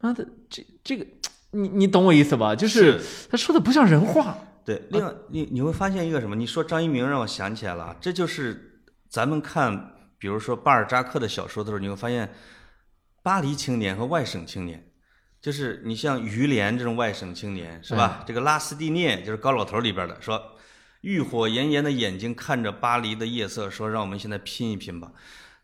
[0.00, 1.06] 妈的，这这个，
[1.50, 2.56] 你你懂我意思吧？
[2.56, 3.00] 就是
[3.30, 4.36] 他说的不像人话。
[4.64, 6.34] 对，另外你你会发现一个什么？
[6.34, 12.32] 你说张一鸣让我想起来了，这就是咱们看，比如说巴尔扎克的小说的时候，你会发现，
[13.22, 14.82] 巴黎青年和外省青年，
[15.42, 18.24] 就是你像于连这种外省青年是吧？
[18.26, 20.42] 这个拉斯蒂涅就是高老头里边的，说
[21.02, 25.12] 欲火炎炎的眼睛看着巴黎的夜色，说让我们现在拼一拼吧。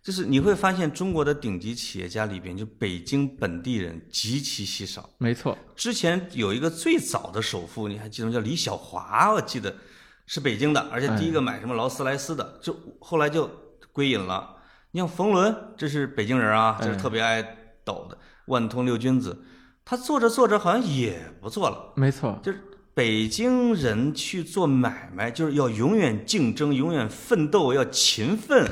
[0.03, 5.11] 就是你会发现，中国的顶级企业家里边，就北京本地人极其稀少。
[5.18, 8.32] 没错，之前有一个最早的首富，你还记得吗？
[8.32, 9.74] 叫李小华，我记得
[10.24, 13.51] 是北京的，而且第一个买什么劳斯莱斯的，就后来就
[13.92, 14.57] 归隐了。
[14.92, 17.42] 你像冯仑，这是北京人啊，就是特别爱
[17.84, 18.16] 抖的。
[18.46, 19.44] 万通六君子，
[19.84, 21.92] 他做着做着好像也不做了。
[21.94, 22.59] 没错，就是
[22.94, 28.66] 北京人去做买卖，就是要永远竞争，永远奋斗，要勤奋。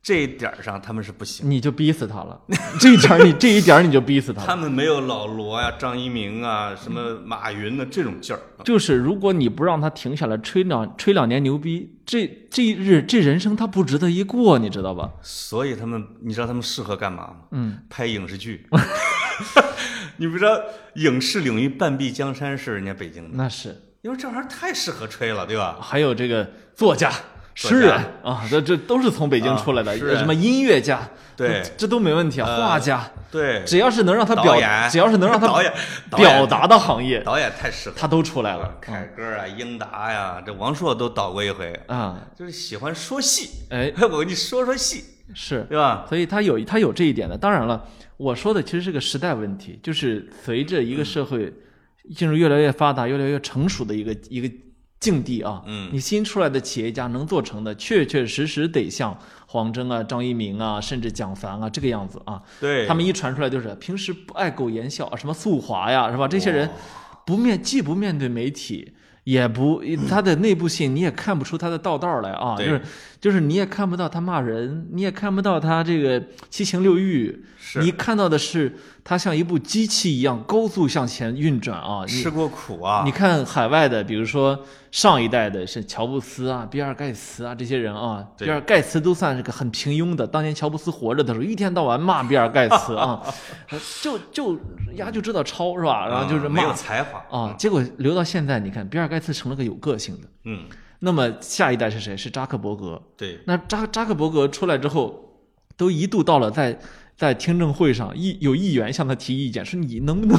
[0.00, 2.40] 这一点上他们是不行，你就逼死他了。
[2.80, 4.42] 这一点你 这一点你就逼死他。
[4.44, 8.40] 他们没有老罗呀、张一鸣啊、什么马云的这种劲儿。
[8.64, 15.10] 就是如果你不让他停下来吹两吹两年牛逼，这这一日这人生他不值得一过，你知道吧？
[15.20, 17.36] 所以他们，你知道他们适合干嘛吗？
[17.50, 18.66] 嗯，拍影视剧。
[20.16, 20.58] 你不知道
[20.94, 25.78] 影视领域半壁江山是人家北京的，那是因为这玩意儿太适合吹了，对吧？
[25.82, 27.12] 还有这个作家。
[27.60, 27.92] 诗人
[28.22, 31.00] 啊，这这都是从北京出来的，什么音乐家，
[31.36, 32.46] 对，这都没问题啊。
[32.46, 35.72] 画家，对，只要是能让他表演，只要是能让他导演
[36.16, 38.76] 表达的行业，导演太适合，他都出来了。
[38.80, 43.50] 凯歌啊，英达呀，这王朔都导过一回啊，就是喜欢说戏。
[43.70, 45.02] 哎， 我跟你说说戏，
[45.34, 46.06] 是对吧？
[46.08, 47.36] 所以他有他有这一点的。
[47.36, 47.84] 当然了，
[48.18, 51.52] 我说的其实是个时代问题，就是随着一个社会
[52.14, 54.48] 进入越来越发达、越来越成熟的一个一个。
[55.00, 62.42] 境地啊，嗯，你新出来的企业家能做成的，确确实实得像黄峥啊、张一鸣啊，甚至蒋凡啊这个样子啊。
[62.60, 66.26] 对，他们一传出来就是平时不爱苟言笑，什么素华呀，是吧？
[66.26, 66.68] 这些人
[67.24, 68.92] 不面既不面对媒体，
[69.22, 72.82] 也不他的内部信你也看不出他的道道来啊，就是
[73.20, 76.20] 就是你也看不到他骂人，你也看不到他这个
[76.50, 77.44] 七情六欲，
[77.80, 78.76] 你看到的是。
[79.04, 82.04] 他像一部机器一样高速向前运转啊！
[82.04, 83.04] 吃过苦啊！
[83.06, 90.26] 你看海外的，比如说上一代的是乔布斯啊、比尔盖茨啊这些人啊，比尔盖茨都算是个很平庸的。
[90.26, 93.22] 当年乔布斯活着的时候，一天到晚骂 比尔盖茨啊，
[94.02, 94.58] 就就
[94.94, 96.08] 丫就知道抄是吧？
[96.08, 97.54] 然后就是没有才华啊。
[97.58, 100.28] 结果留到现在，你看比尔盖茨成了个有个性的。
[100.44, 100.64] 嗯。
[101.00, 102.16] 那么下一代是谁？
[102.16, 103.00] 是扎克伯格。
[103.16, 103.40] 对。
[103.46, 105.38] 那扎扎克伯格出来之后，
[105.76, 106.78] 都一度到了在。
[107.18, 110.38] 在听证会上，议有议员向他提意见，说你能不能，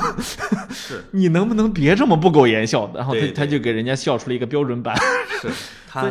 [0.72, 2.90] 是， 你能不能别这么不苟言笑？
[2.96, 4.96] 然后他他就给人家笑出了一个标准版。
[5.42, 5.50] 是，
[5.86, 6.10] 他，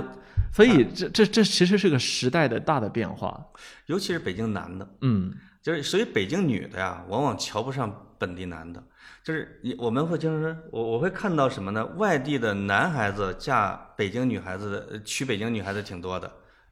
[0.53, 3.43] 所以这这这其实是个时代的大的变化，
[3.87, 8.83] 尤其是北京男的，嗯，就是所以北京女的呀，往往瞧不上本地男的，
[9.25, 11.83] 就是你我们会经常说我我会看到什么呢？
[11.97, 16.31] 外地的男孩子嫁北京女孩子的，娶北京女孩子挺多的，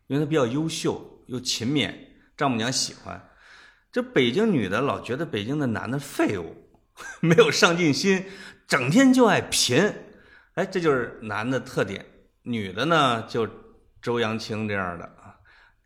[0.08, 1.90] 因为她比较优秀又勤勉，
[2.36, 3.18] 丈母娘喜欢。
[3.96, 6.54] 这北京女的老觉得北京的男的废物，
[7.20, 8.22] 没有上进心，
[8.68, 9.90] 整天就爱贫，
[10.52, 12.04] 哎，这就是男的特点。
[12.42, 13.48] 女的呢，就
[14.02, 15.32] 周扬青这样的啊，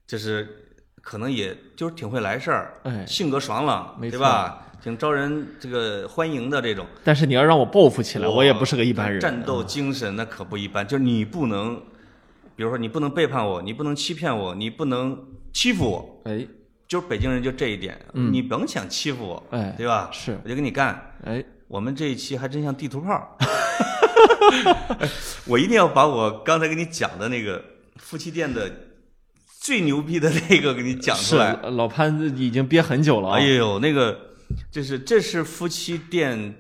[0.09, 4.67] 就是可能也就是挺会来事儿，哎，性格爽朗，对吧？
[4.83, 6.85] 挺招人这个欢迎的这种。
[7.05, 9.21] 但是你要让我报复起来，我也不是个一般人。
[9.21, 11.81] 战斗精神那可不一般，就是你不能，
[12.57, 15.17] 比如说你不能背叛我，你不能欺骗我，你不能
[15.53, 16.45] 欺负我，哎。
[16.91, 20.11] 就是北京人就这一点，你甭想欺负我，哎，对吧？
[20.13, 21.01] 是，我就跟你干。
[21.25, 23.39] 哎，我们这一期还真像地图炮。
[25.47, 27.65] 我一定要把我刚才给你讲的那个
[27.99, 28.69] 夫妻店的
[29.61, 31.53] 最牛逼的那个给你讲出来。
[31.63, 33.35] 老潘已经憋很久了。
[33.35, 34.19] 哎呦，那个
[34.73, 36.57] 就是这是夫妻店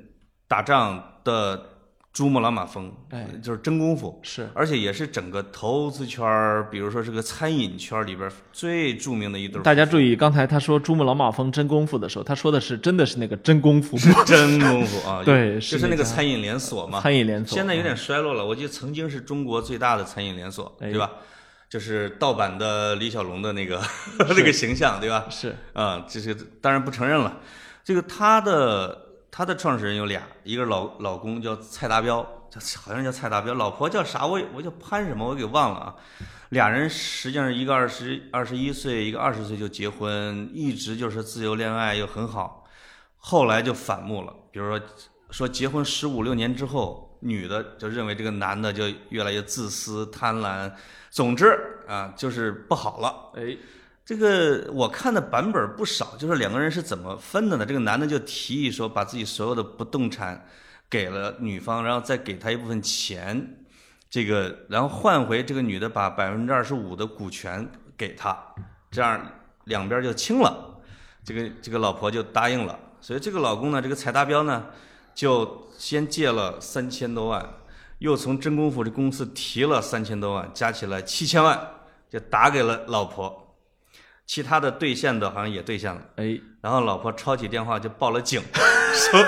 [0.46, 1.66] 打仗的。
[2.12, 9.62] 珠穆朗玛峰，哎，就是真功夫，是，而且也是整个投资圈儿，比如说这个餐饮圈里边最著名的一对。
[9.62, 13.96] 大家注意，刚才他说珠穆朗玛峰真功夫的时候，他说的是真的是那个真功夫，
[14.26, 18.44] 真功夫啊， 对，就是那个餐饮连锁嘛，餐饮连锁，现在有点衰落了。
[18.44, 21.12] 我记得曾经是中国最大的餐饮连锁，对吧？
[21.68, 23.80] 就是盗版的李小龙的那个
[24.36, 25.26] 那个形象，对吧？
[25.30, 27.38] 是，啊，这是当然不承认了。
[27.84, 29.06] 这个他的。
[29.30, 32.20] 他的创始人有俩，一个老老公叫蔡达标，
[32.50, 34.26] 叫好像叫蔡达标，老婆叫啥？
[34.26, 35.26] 我我叫潘什么？
[35.26, 35.94] 我给忘了啊。
[36.50, 42.64] 俩人实际上一个二十二十一岁，一个二十岁就结婚，一直就是自由恋爱又很好。
[43.16, 44.86] 后来就反目了，比如说
[45.30, 50.72] 说结婚十五六年之后，女的就认为这个男的就越来越自私、贪婪，
[51.08, 51.56] 总之
[51.86, 53.30] 啊，就是不好了。
[53.36, 53.56] 哎，
[54.10, 57.64] 这个我看的版本不少，就是两个人是怎么分的呢？
[57.64, 60.44] 这个男的就提议说，把自己所有的不动产
[60.88, 63.64] 给了女方，然后再给她一部分钱，
[64.10, 67.64] 这个然后换回这个女的把百分之二十五的股权
[67.96, 68.36] 给他，
[68.90, 69.24] 这样
[69.66, 70.80] 两边就清了。
[71.22, 74.66] 这个这个老婆就答应了，所以这个老公呢，这个蔡达标呢，
[75.14, 77.48] 就先借了三千多万，
[78.00, 81.56] 又从真功夫这公司提了三千多万，加起来七千万，
[82.10, 83.46] 就打给了老婆。
[84.30, 88.40] 其他的兑现的好像也兑现了，哎，然后老婆抄起电话就报了警，
[88.94, 89.24] 说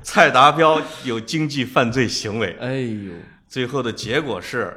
[0.00, 2.56] 蔡达标有经济犯罪行为。
[2.58, 3.12] 哎呦，
[3.46, 4.74] 最后的结果是，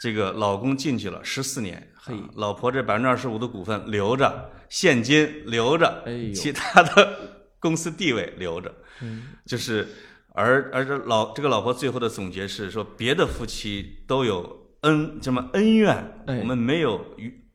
[0.00, 2.14] 这个老公进去了十四年，嘿。
[2.14, 6.32] 啊老婆这百分之二十五的股份留着，现金留着，哎呦。
[6.32, 7.18] 其他的
[7.58, 9.24] 公司地位留着，嗯。
[9.44, 9.88] 就是
[10.34, 15.96] 而而这老这个老婆最后的总结是说，别的夫妻都有恩什么恩怨，
[16.28, 16.38] 哎。
[16.38, 17.04] 我们没有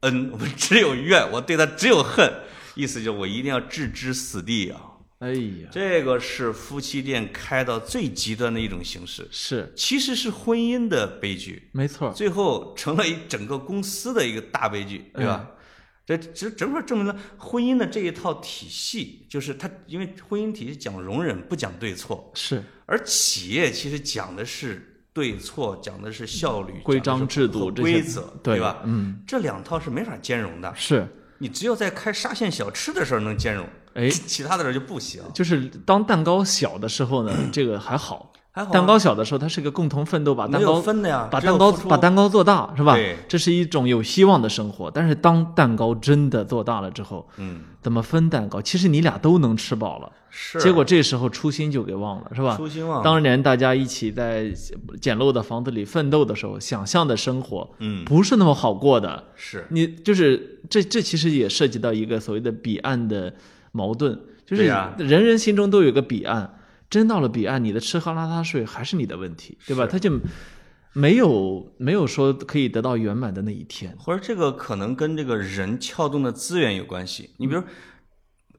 [0.08, 2.32] 恩，我们只有怨，我对他只有恨，
[2.76, 4.82] 意思就是我一定要置之死地啊。
[5.20, 9.74] 哎呀，这个是夫妻店开到最极端的一种形式，是。
[9.76, 15.50] 其实是婚姻的悲剧，没错，最后成了一整个公司的一个大悲剧，对吧？
[16.06, 22.64] 这这正好证明了婚姻的这一套体系，就是它，因为婚姻体系讲容忍，不讲对错，是。
[22.86, 28.84] 而企业其实讲的是对错，讲的是效率、规章制度规则，对吧？
[28.84, 31.08] 嗯，这两套是没法兼容的，是，
[31.40, 35.20] 你只有在开沙县小吃的时候能兼容，哎，其他的时候就不行。
[35.34, 38.32] 就是当蛋糕小的时候呢， 这个还好。
[38.58, 43.16] 还好啊蛋糕小的时候，它是个共同奋斗，把蛋糕分的呀，把蛋糕把蛋糕做大，是吧对？
[43.28, 44.90] 这是一种有希望的生活。
[44.90, 48.60] 但是当蛋糕真的做大了之后，嗯怎么分蛋糕？
[48.60, 52.58] 其实你俩都能吃饱了，是，结果这时候初心就给忘了，是吧？
[52.58, 54.52] 初心忘了当年大家一起在
[55.00, 59.24] 简陋的房子里奋斗的时候，想象的生活嗯不是那么好过的。
[59.36, 63.34] 是你就是这这其实也涉及到一个所谓的彼岸的
[63.72, 64.64] 矛盾，就是
[64.98, 66.57] 人人心中都有个彼岸，
[66.90, 69.86] 真到了彼岸，你的吃喝拉撒睡还是你的问题，对吧？
[69.86, 70.20] 他就
[70.94, 73.96] 没有没有说可以得到圆满的那一天。
[74.00, 77.32] 或者这个可能跟这个人撬动的资源有关系。
[77.38, 77.62] 你比如，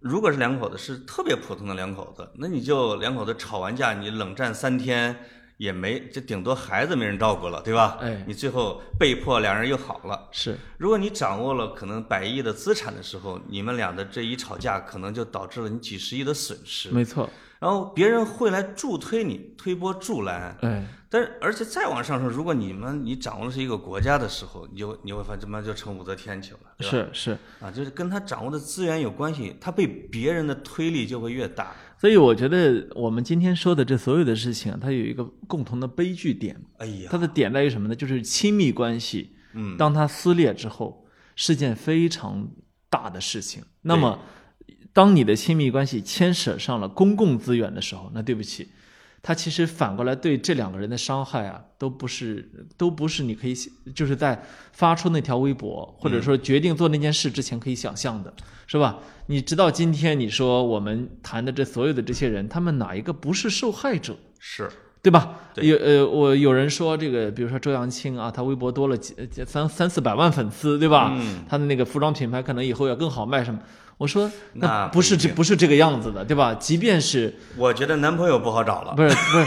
[0.01, 5.16] 如果是两口子是特别普通的两口子，那你就两口子吵完架，你冷战三天
[5.57, 7.99] 也没，就顶多孩子没人照顾了，对吧？
[8.01, 10.29] 哎你最后被迫两人又好了。
[10.31, 16.91] 是如果你掌握了可能百亿的资产的时候，你们俩的这一吵架，可能就导致了你几十亿的损失。
[16.91, 20.56] 没错，然后别人会来助推你，推波助澜。
[20.61, 27.38] 哎，但是，而且再往上说，如果你们你掌握的是一个国家的时候，你就你会发现，这妈就成武则天去了，是是。
[27.61, 31.74] 啊，就是跟他掌握的资源有关系，他被别人的推力就会越大。
[32.00, 37.96] 所以我觉得我们今天说的这所有的事情啊，它有一个共同的悲剧点，哎呀，它的点在于什么呢？
[37.96, 41.04] 就是亲密关系，嗯，当它撕裂之后，
[41.34, 42.48] 是件非常
[42.88, 43.64] 大的事情。
[43.82, 44.16] 那么，
[44.93, 48.68] 当你的亲密关系牵扯上了公共资源的时候，那对不起，
[49.22, 53.55] 他其实反过来对这两个人的伤害啊，都不是都不是你可以
[53.95, 58.32] 就是在发出那条微博或者说决定做那件事之前可以想象的，
[58.66, 58.99] 是吧？
[59.26, 64.16] 你直到今天，你说我们谈的这所有的这些人，他们哪一个不是受害者？
[64.39, 64.70] 是，
[65.03, 65.39] 对吧？
[65.53, 71.12] 对有呃，我有人说这个，比如说周扬青啊，他微博多了几呃三三四百万粉丝，对吧？
[71.14, 73.61] 嗯他的那个服装品牌可能以后要更好卖什么？
[73.99, 76.55] 我说那不是这不是这个样子的，对吧？
[76.55, 79.46] 即便是我觉得男朋友不好找了，不是不是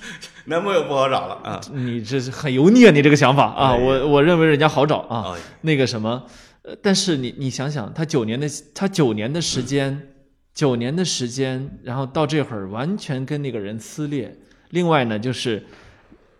[0.46, 1.60] 男朋友不好找了啊。
[1.72, 5.16] 你这是很油腻啊，你这个想法啊，我我认为人家好找啊。
[5.18, 6.24] 哦，那个什么，
[6.62, 10.08] 呃，但是你你想想，他九年的他九年的时间，
[10.54, 14.34] 九年的时间，然后到这会儿完全跟那个人撕裂。
[14.70, 15.62] 另外呢，就是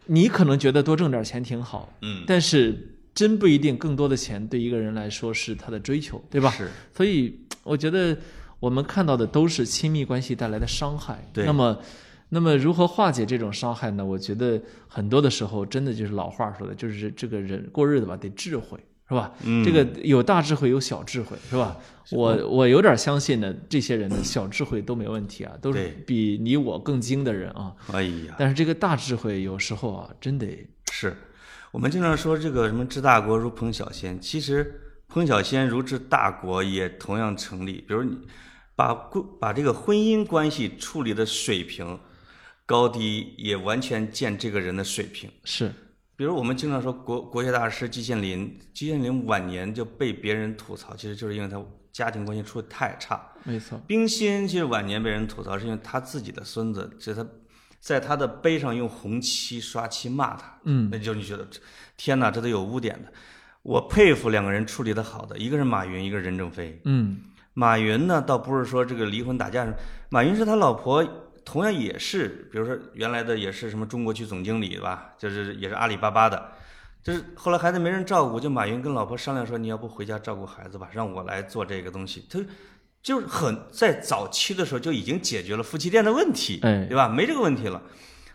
[0.06, 6.50] 你可能觉得多挣点钱挺好，嗯，但是真不一定更多的钱对一个人来说是他的追求，对吧？
[6.56, 8.16] 是，所以我觉得
[8.58, 11.28] 我们看到的都是亲密关系带来的伤害。
[11.32, 11.78] 对那么，
[12.28, 14.04] 那么如何化解这种伤害呢？
[14.04, 19.32] 我觉得很多的时候，真的就是老话说的，就是这个人过日子吧，得智慧，是吧？
[19.42, 21.76] 嗯这个有大智慧，有小智慧，是吧？
[22.12, 27.74] 我我有点相信呢，这些人的小智慧都没问题啊，都是比你我更精的人啊。
[27.92, 31.16] 哎呀，但是这个大智慧有时候啊，真得是
[31.72, 37.84] 我们经常说这个什么治大国如烹小鲜，其实烹小鲜如治大国也同样成立。
[37.86, 38.16] 比如你
[38.76, 41.98] 把关把这个婚姻关系处理的水平
[42.64, 45.30] 高低，也完全见这个人的水平。
[45.44, 45.72] 是
[46.16, 51.60] 比如我们经常说国国学大师季羡林，季羡林晚年就被别人吐槽，其实就是因为他
[51.92, 53.20] 家庭关系处的太差。
[53.42, 57.26] 没错，冰心其实晚年被人吐槽，是因为他自己的孙子，就他
[57.80, 61.48] 在他的碑上用红漆刷漆骂他，嗯，那就你觉得
[61.96, 63.12] 天哪，这都有污点的。
[63.62, 66.80] 我佩服两个人处理的好的，一个是马云，一个是任正非。
[66.84, 67.20] 嗯
[67.52, 69.74] 马云呢，倒不是说这个离婚打架上，
[70.08, 71.04] 马云是他老婆，
[71.44, 76.52] 同样也是，比如说原来的也是什么中国区总经理吧，就是也是阿里巴巴的，
[77.02, 82.38] 就是后来孩子没人照顾，就马云跟老婆商量说，你要不回家照顾孩子吧，让我来做这个东西，他
[83.02, 87.08] 就是很在早期的时候就已经解决了夫妻店的问题，哎对吧？
[87.08, 87.82] 没这个问题了。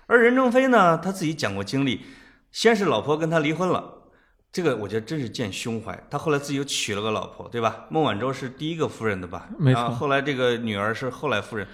[0.08, 2.02] 而任正非呢，他自己讲过经历，
[2.52, 3.95] 先是老婆跟他离婚了。
[4.56, 6.02] 这个我觉得真是见胸怀。
[6.10, 7.88] 他后来自己又娶了个老婆，对吧？
[7.90, 9.50] 孟晚舟是第一个夫人的吧？
[9.60, 11.68] 没错然后后来这个女儿是后来夫人，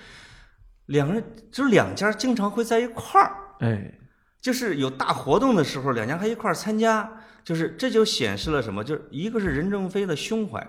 [0.88, 3.94] 两个人就是两家经常会在一块儿，哎，
[4.42, 8.84] 就是有大活动的时候，两家还一块儿参加，就是这就显示了什么？
[8.84, 10.68] 就是一个是任正非的胸怀，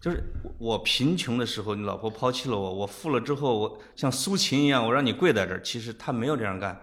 [0.00, 0.20] 就是
[0.58, 5.62] 我贫穷的时候，你老婆抛弃了我，我富了之后，我像苏秦一样，我让你跪在这儿。
[5.62, 6.76] 其实他没有这样干。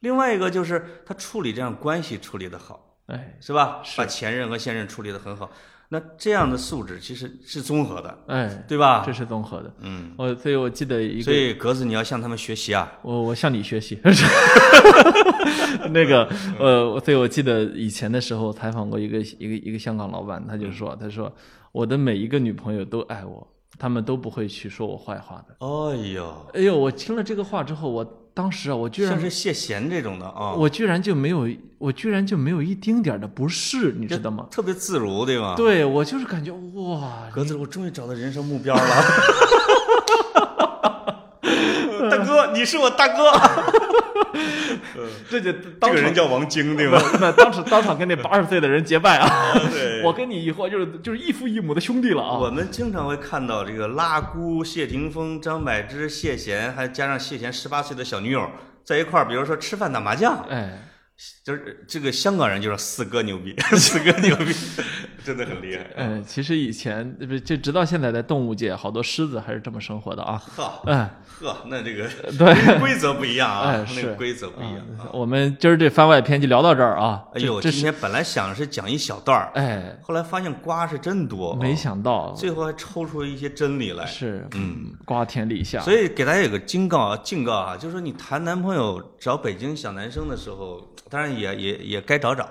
[0.00, 3.80] 另外一个就是他处理这样关系处理的好，哎，是吧？
[3.84, 5.50] 是把前任和现任处理的很好。
[5.88, 9.12] 那这样的素质其实是综合的，哎，对吧这？
[9.12, 9.72] 是综合的。
[9.82, 12.92] 嗯，我所以，我记得一个，所以格子你要向他们学习啊。
[13.02, 13.96] 我我向你学习。
[15.92, 16.28] 那个，
[16.58, 21.32] 呃，我所以我记得以前的时候采访过一个一个一个香港老板，他就说，他说
[21.70, 23.46] 我的每一个女朋友都爱我，
[23.78, 25.54] 他们都不会去说我坏话的。
[25.64, 34.46] 哎呦，哎呦，我听了这个话之后，我当时啊，我居然像是谢贤这种的啊，我居然就没有，我居然就没有一丁点儿的不适，你知道吗？
[34.50, 35.54] 特别自如，对吧？
[35.56, 38.82] 对我就是感觉哇，格子，我终于找到人生目标了。
[42.10, 43.32] 大哥，你是我大哥。
[45.28, 47.00] 这就这个人叫王晶，对吧？
[47.20, 49.52] 那当时当场跟那八十岁的人结拜啊！
[49.72, 52.38] 对 我跟你以后就是就是异父异母的兄弟了啊！
[52.38, 58.50] 我们经常会看到这个拉姑、谢霆锋、张柏芝、谢贤，还加上谢贤十八岁的小女友
[58.84, 60.82] 在一块儿，比如说吃饭打麻将，哎，
[61.46, 64.52] 就是这个香港人就是四哥牛逼， 四哥牛逼，
[65.24, 65.86] 真的很厉害。
[65.94, 70.42] 嗯，其实以前不就直到现在在动物界，好多狮子还是这么生活的啊。
[70.56, 75.06] 呵嗯，呵，那这个 对，规则不一样啊，哎那是个规则不一样啊。
[75.12, 77.22] 我们今儿这番外篇就聊到这儿啊。
[77.34, 84.04] 哎呦，今天本来想是讲一小段儿，哎，后来发现瓜是真多，没想到最后还抽出一些真理来。
[84.04, 85.78] 是嗯，瓜田李下。
[85.82, 92.44] 所以给大家有个警告啊，警告啊，就是说你谈男朋友找北京小男生的时候，当然也也也该找找，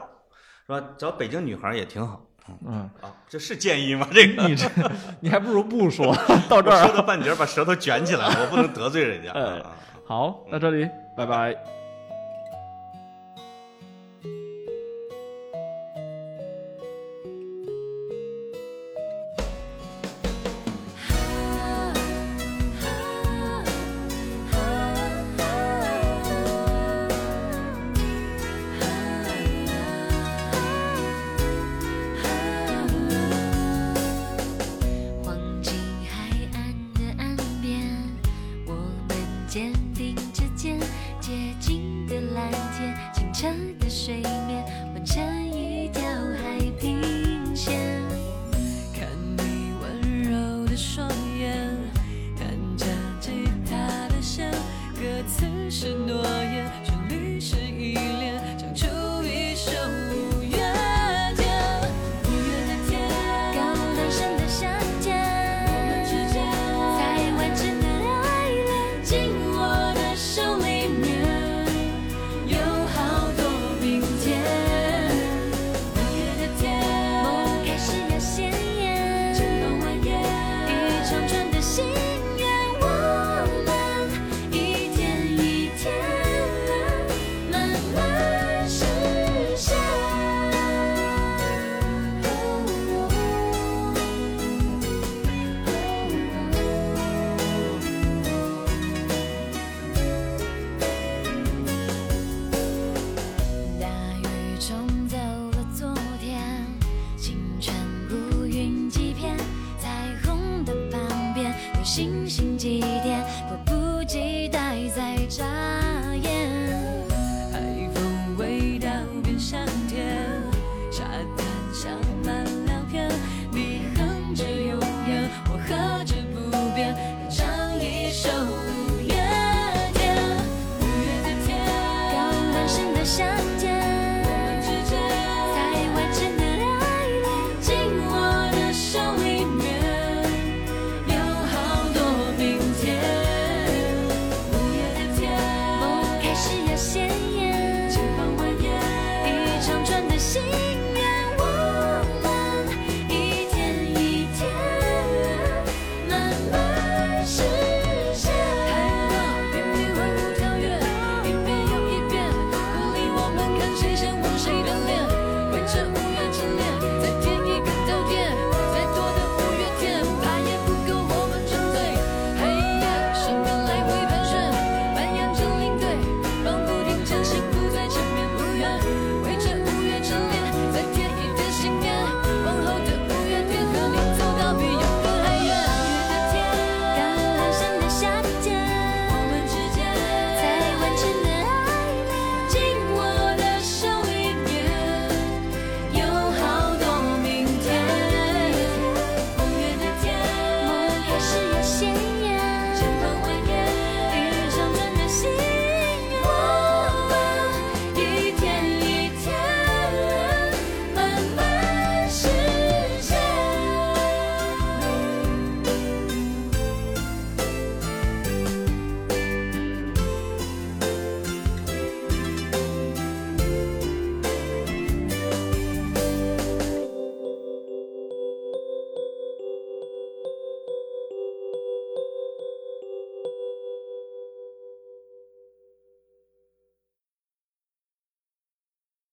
[0.67, 0.81] 是吧？
[0.97, 2.21] 找北京女孩儿也挺好。
[2.67, 4.07] 嗯，啊，这是建议吗？
[4.13, 4.67] 这个你这
[5.19, 6.15] 你还不如不说。
[6.47, 9.31] 到这儿啊说到半截把舌头卷起来，我不能得罪人家。
[9.37, 9.71] 哎啊
[10.05, 11.55] 好，到这里，拜拜。